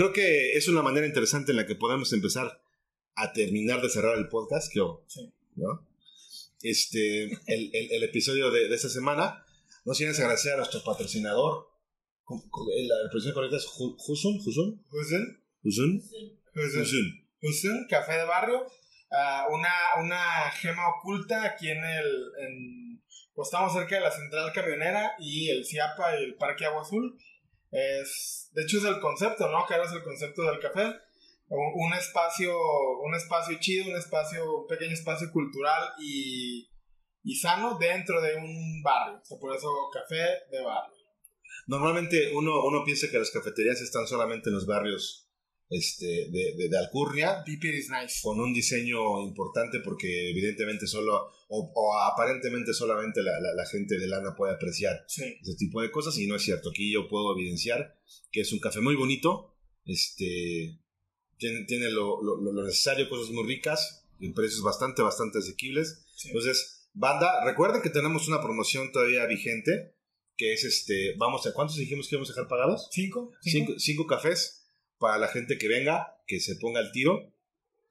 [0.00, 2.62] creo que es una manera interesante en la que podemos empezar
[3.16, 4.72] a terminar de cerrar el podcast.
[5.08, 5.32] Sí.
[5.56, 5.86] ¿no?
[6.62, 9.44] Este, el, el- el episodio de, de esta semana.
[9.84, 11.68] No sin agradecer a nuestro patrocinador.
[12.24, 14.38] ¿Cómo- cómo- La expresión correcta es Ju- Jusun.
[14.38, 14.82] Jusun.
[14.90, 15.30] Jusun.
[15.62, 17.26] Husen, Jusun.
[17.42, 18.66] Husen, café de barrio,
[19.10, 19.72] ah, una,
[20.02, 22.06] una gema oculta aquí en el,
[22.38, 23.02] en,
[23.34, 27.18] pues estamos cerca de la central camionera y el CIAPA y el Parque Agua Azul.
[27.70, 29.66] Es, de hecho es el concepto, ¿no?
[29.66, 30.94] Que ahora es el concepto del café.
[31.48, 32.56] Un, espacio,
[33.00, 36.68] un espacio chido, un espacio, un pequeño espacio cultural y,
[37.24, 39.18] y sano dentro de un barrio.
[39.20, 40.96] O sea, por eso café de barrio.
[41.66, 45.29] Normalmente uno, uno piensa que las cafeterías están solamente en los barrios
[45.70, 48.20] este, de, de, de Alcurnia, is nice.
[48.22, 53.96] con un diseño importante porque evidentemente solo o, o aparentemente solamente la, la- la gente
[53.98, 55.22] de lana puede apreciar Sí.
[55.40, 56.70] ese tipo de cosas y no es cierto.
[56.70, 57.96] Aquí yo puedo evidenciar
[58.32, 59.54] que es un café muy bonito,
[59.84, 60.78] este,
[61.38, 66.04] tiene, tiene lo, lo- lo necesario, cosas muy ricas, en precios bastante, bastante asequibles.
[66.16, 66.28] sí.
[66.28, 69.94] Entonces, banda, recuerden que tenemos una promoción todavía vigente,
[70.36, 72.88] que es este, vamos a, ¿cuántos dijimos que íbamos a dejar pagados?
[72.90, 73.32] ¿Cinco?
[73.42, 74.59] Cinco, cinco cafés
[75.00, 77.32] para la gente que venga, que se ponga al tiro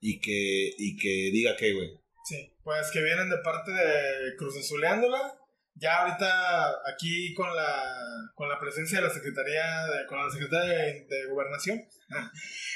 [0.00, 2.00] y que, y que diga que, güey.
[2.24, 5.36] Sí, pues que vienen de parte de Cruz Azuleándola.
[5.74, 10.68] Ya ahorita aquí con la, con la presencia de la Secretaría, de, con la Secretaría
[10.68, 11.84] de, de Gobernación.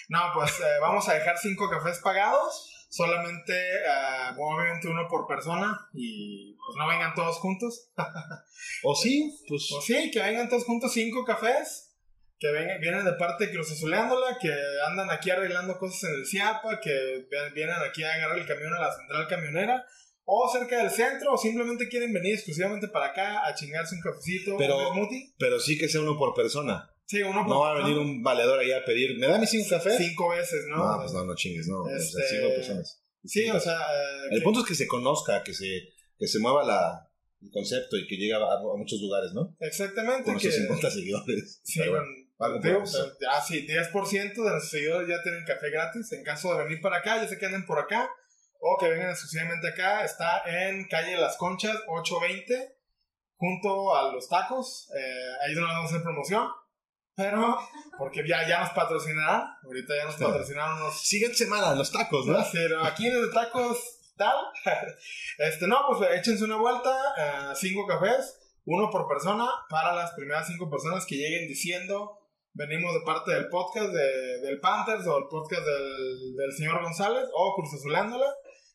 [0.07, 2.71] No, pues eh, vamos a dejar cinco cafés pagados.
[2.91, 7.91] Solamente, eh, obviamente uno por persona y pues no vengan todos juntos.
[8.83, 9.67] O sí, pues...
[9.71, 11.84] Pues sí, que vengan todos juntos cinco cafés.
[12.45, 14.53] Que vengan, vienen de parte Cruz Azuleándola, que
[14.87, 18.81] andan aquí arreglando cosas en el CIAPA, que vienen aquí a agarrar el camión a
[18.81, 19.83] la central camionera,
[20.27, 24.59] o cerca del centro, o simplemente quieren venir exclusivamente para acá a chingarse un cafecito,
[24.59, 25.33] Pero- un smoothie.
[25.39, 26.91] Pero sí que sea uno por persona.
[27.07, 29.49] Sí, uno por No va a venir un valedor ahí a pedir, ¿me da mis
[29.49, 29.97] cinco cafés?
[29.97, 30.77] cinco veces, ¿no?
[30.77, 31.81] No, pues no, no chingues, no.
[31.81, 33.03] O sea, Este, cinco personas.
[33.25, 35.81] Sí, o sea, eh, El que- punto es que se conozca, que se,
[36.19, 37.09] que se mueva la,
[37.41, 39.57] el concepto y que llegue a, a muchos lugares, ¿no?
[39.61, 40.25] exactamente.
[40.25, 41.61] Con que, nuestros 50 seguidores.
[41.65, 42.05] Sí, bueno,
[42.37, 43.13] por eso.
[43.31, 43.93] ah, sí, 10%
[44.35, 46.13] de nuestros seguidores ya tienen café gratis.
[46.13, 48.11] En caso de venir para acá, ya sé que anden por acá,
[48.61, 52.77] o que vengan exclusivamente acá, está en calle Las Conchas 820,
[53.37, 54.89] junto a los tacos.
[54.97, 56.49] Eh, ahí no vamos a hacer promoción,
[57.15, 57.59] pero
[57.99, 59.45] porque ya, ya nos patrocinarán.
[59.65, 60.33] Ahorita ya nos Claro.
[60.33, 62.45] patrocinaron unos Siguiente semana, los tacos, ¿no?
[62.53, 63.79] pero aquí en de tacos
[64.17, 64.37] tal.
[65.39, 70.47] Este, no, pues échense una vuelta, eh, cinco cafés, uno por persona, para las primeras
[70.47, 72.21] cinco personas que lleguen diciendo,
[72.55, 77.25] venimos de parte del podcast de, del Panthers o el podcast del, del señor González
[77.35, 78.33] o Cruz Azulándola,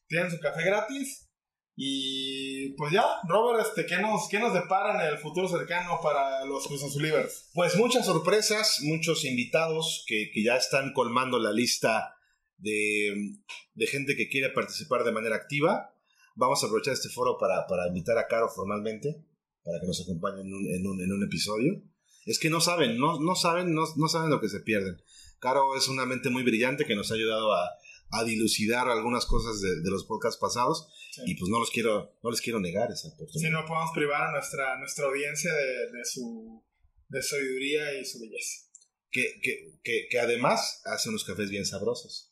[0.08, 1.30] tienen su café gratis
[1.76, 6.44] Y pues ya, Robert, este, ¿qué, nos, ¿qué nos depara en el futuro cercano para
[6.46, 7.50] los Cruz Azulivers?
[7.54, 12.16] Pues muchas sorpresas, muchos invitados que, que ya están colmando la lista
[12.58, 13.38] de,
[13.74, 15.96] de, gente que quiere participar de manera activa.
[16.36, 19.24] Vamos a aprovechar este foro para, para invitar a Caro formalmente,
[19.64, 21.82] para que nos acompañe en un, en un, en un episodio.
[22.30, 25.02] Es que no saben, no, no saben, no, no saben lo que se pierden.
[25.40, 27.68] Caro es una mente muy brillante que nos ha ayudado a,
[28.12, 31.24] a dilucidar algunas cosas de, de los podcasts pasados sí.
[31.26, 33.50] y pues no los quiero no les quiero negar esa oportunidad.
[33.50, 36.64] Sí, no podemos privar a nuestra, nuestra audiencia de, de su
[37.08, 38.68] de sabiduría y su belleza.
[39.10, 42.32] Que, que, que, que, además hace unos cafés bien sabrosos.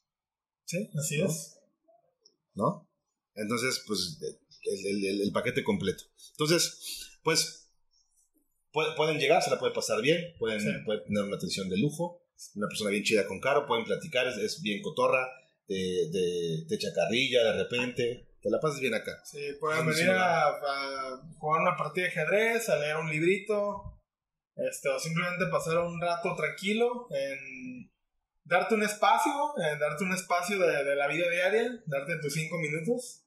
[0.65, 1.25] Sí, así ¿no?
[1.25, 1.59] es.
[2.53, 2.89] ¿No?
[3.33, 4.19] Entonces, pues
[4.61, 6.03] el, el, el, paquete completo.
[6.33, 7.66] Entonces, pues
[8.95, 10.69] pueden llegar, se la puede pasar bien, pueden, sí.
[10.85, 12.23] pueden tener una atención de lujo,
[12.55, 15.27] una persona bien chida con caro, pueden platicar, es, es bien cotorra,
[15.67, 18.23] de, de, de chacarrilla de repente.
[18.41, 19.19] Te la pasas bien acá.
[19.25, 23.99] Sí, pueden venir a, a, jugar una partida de ajedrez, a leer un librito,
[24.55, 27.91] este, o simplemente pasar un rato tranquilo en
[28.43, 32.57] darte un espacio, en darte un espacio de, de la vida diaria, darte tus cinco
[32.59, 33.23] minutos.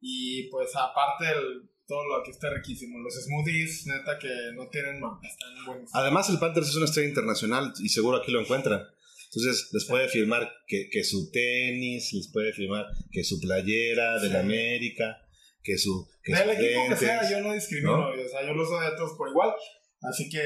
[0.00, 3.00] Y pues aparte el, todo lo que está riquísimo.
[3.00, 5.90] Los smoothies, neta, que no tienen más, están buenos.
[5.92, 8.80] Además, el Panthers es una estrella internacional y seguro aquí lo encuentran.
[9.24, 14.30] Entonces les puede firmar que, que, su tenis, les puede firmar que su playera del
[14.30, 14.36] sí.
[14.36, 15.18] América,
[15.62, 16.08] que su.
[16.22, 18.08] Que Del equipo lentes, que sea, yo no discrimino, ¿no?
[18.10, 19.52] o sea, yo los doy a todos por igual.
[20.02, 20.42] Así que.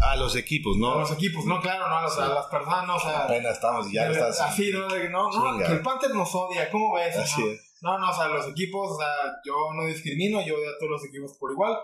[0.00, 0.94] A los equipos, ¿no?
[0.94, 2.96] A los equipos, no, claro, no, a las personas.
[2.96, 4.40] O sea, Apenas estamos ya de, estás.
[4.40, 4.88] Así, ¿no?
[4.88, 7.16] De, no, no, que el Panther nos odia, ¿cómo ves?
[7.16, 7.50] Así no?
[7.50, 7.71] es.
[7.82, 9.08] No, no, o sea, los equipos, o sea,
[9.44, 11.76] yo no discrimino, yo odio a todos los equipos por igual.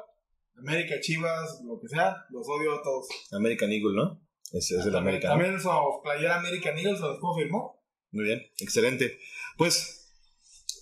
[0.56, 3.08] América, Chivas, lo que sea, los odio a todos.
[3.32, 4.20] American Eagle, ¿no?
[4.52, 5.32] Ese es el American.
[5.32, 5.68] También su
[6.02, 7.82] playera American Eagle se los confirmó.
[8.12, 9.18] Muy bien, excelente.
[9.56, 10.08] Pues,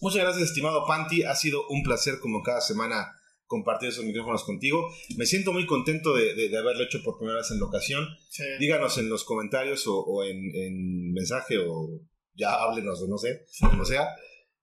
[0.00, 1.24] muchas gracias, estimado Panti.
[1.24, 3.10] Ha sido un placer, como cada semana,
[3.46, 4.86] compartir esos micrófonos contigo.
[5.16, 8.06] Me siento muy contento de, de, de haberlo hecho por primera vez en locación.
[8.28, 8.44] Sí.
[8.60, 12.00] Díganos en los comentarios o, o en, en, mensaje o
[12.34, 14.08] ya háblenos o no sé, como sea.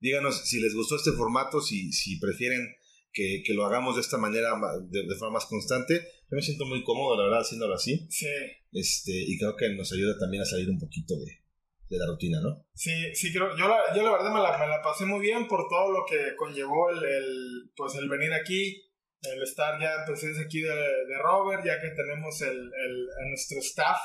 [0.04, 2.76] Díganos si les gustó este formato, si, si prefieren
[3.14, 4.49] que, que, lo hagamos de esta manera,
[4.89, 5.93] de, de, forma más constante.
[6.30, 8.06] Yo me siento muy cómodo, la verdad, haciéndolo así.
[8.10, 8.28] Sí.
[8.74, 11.43] Este, y creo que nos ayuda también a salir un poquito de,
[11.88, 12.68] de la rutina, ¿no?
[12.74, 13.56] Sí, sí, creo.
[13.56, 16.04] Yo la, yo la verdad me la, me la pasé muy bien por todo lo
[16.06, 18.84] que conllevó el, el pues el venir aquí,
[19.22, 23.30] el estar ya en presencia aquí de, de Robert, ya que tenemos el, el, a
[23.30, 23.99] nuestro staff.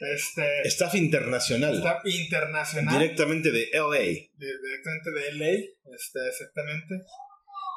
[0.00, 1.74] Este, staff internacional.
[1.76, 2.98] Staff internacional.
[2.98, 3.98] Directamente de LA.
[3.98, 6.94] De, directamente de LA, este, exactamente.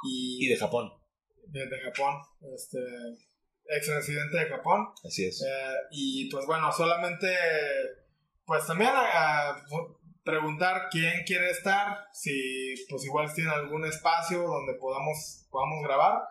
[0.04, 0.92] Y, y de Japón.
[1.48, 2.16] De, de Japón.
[2.56, 2.80] Este,
[3.70, 4.88] ex residente de Japón.
[5.06, 5.42] Así es.
[5.42, 7.28] Eh, y pues bueno, solamente,
[8.46, 9.64] pues también a, a,
[10.24, 16.22] preguntar quién quiere estar, si pues igual tiene algún espacio donde podamos, podamos grabar,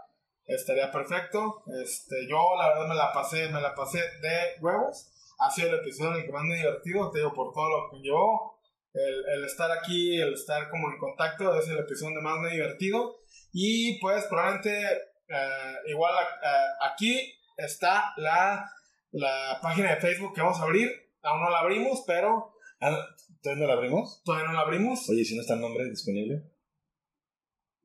[0.47, 1.63] estaría perfecto.
[1.83, 5.13] Este, yo la verdad me la pasé, me la pasé de huevos.
[5.39, 7.69] Ha sido el episodio en el que más me he divertido, te digo, por todo
[7.69, 8.59] lo que llevó.
[8.93, 12.49] El, el estar aquí, el estar como en contacto, es el episodio donde más me
[12.49, 13.17] he divertido.
[13.53, 14.71] Y pues probablemente
[15.29, 18.65] Uh, igual uh, aquí está la,
[19.11, 20.89] la página de Facebook que vamos a abrir.
[21.23, 22.55] Aún no la abrimos, pero.
[22.81, 22.97] Ah,
[23.43, 24.23] ¿Todavía no la abrimos?
[24.25, 25.11] Todavía no la abrimos.
[25.11, 26.45] Oye, si no está el nombre disponible.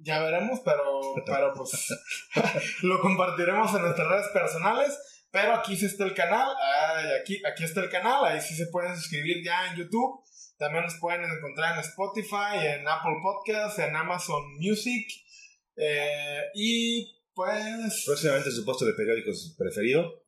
[0.04, 1.88] Ya veremos, pero, pero pues
[2.82, 5.00] lo compartiremos en nuestras redes personales.
[5.32, 6.50] Pero aquí sí está el canal.
[6.60, 8.26] Ay, aquí, aquí está el canal.
[8.26, 10.22] Ahí sí se pueden suscribir ya en YouTube.
[10.58, 15.08] También nos pueden encontrar en Spotify, en Apple Podcasts, en Amazon Music.
[15.78, 18.04] Eh, y pues.
[18.06, 20.22] Próximamente su puesto de periódicos preferido.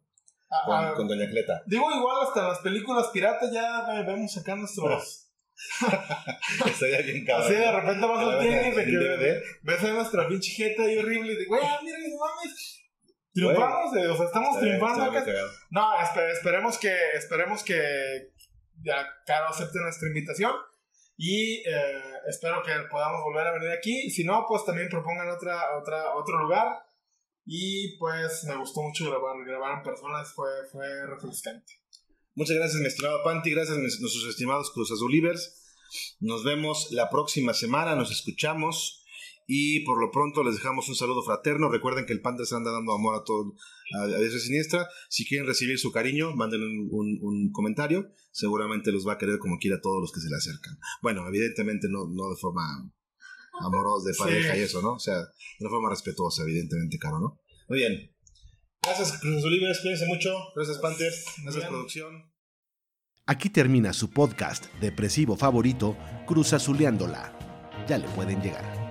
[0.49, 1.63] Ah, con, ah, con, Doña Cleta.
[1.65, 5.32] Digo, igual hasta en las películas piratas ya vemos acá nuestros.
[6.65, 7.47] Estaría bien cabrón.
[7.47, 11.33] Así de repente vas al tianguis de que ves a nuestra pinche jeta ahí horrible
[11.33, 12.79] y de, güey, mira, no mames.
[13.33, 15.25] Triunfamos, bueno, o sea, estamos triunfando acá.
[15.71, 18.31] No, esper esperemos que, esperemos que
[18.83, 20.53] ya Caro acepte nuestra invitación.
[21.15, 24.09] Y eh, espero que podamos volver a venir aquí.
[24.09, 26.67] Si no, pues también propongan otra, otra, otro lugar.
[27.45, 31.82] Y pues me gustó mucho grabar, grabar en personas, fue, fue refrescante.
[32.35, 35.53] Muchas gracias, mi estimado Panti, gracias a nuestros estimados Cruz Azulivers.
[36.19, 39.05] Nos vemos la próxima semana, nos escuchamos.
[39.45, 41.69] Y por lo pronto les dejamos un saludo fraterno.
[41.69, 43.53] Recuerden que el Panther se anda dando amor a todo,
[43.99, 44.87] a, a diestra siniestra.
[45.09, 48.09] Si quieren recibir su cariño, manden un, un, un, comentario.
[48.31, 50.79] Seguramente los va a querer como quiera a todos los que se le acercan.
[51.03, 52.63] Bueno, evidentemente no, no de forma
[53.59, 54.59] amorosa de pareja sí.
[54.59, 54.93] y eso, ¿no?
[54.93, 57.39] O sea, de una forma respetuosa, evidentemente, Caro, ¿no?
[57.67, 58.12] Muy bien.
[58.83, 59.79] Gracias, Cruz Olivers.
[59.81, 60.35] Cuídense mucho.
[60.55, 61.11] Gracias, Panther.
[61.43, 61.67] Gracias, bien.
[61.69, 62.33] producción.
[63.25, 67.31] Aquí termina su podcast depresivo favorito, Cruz Azuleándola.
[67.87, 68.82] Ya le pueden llegar.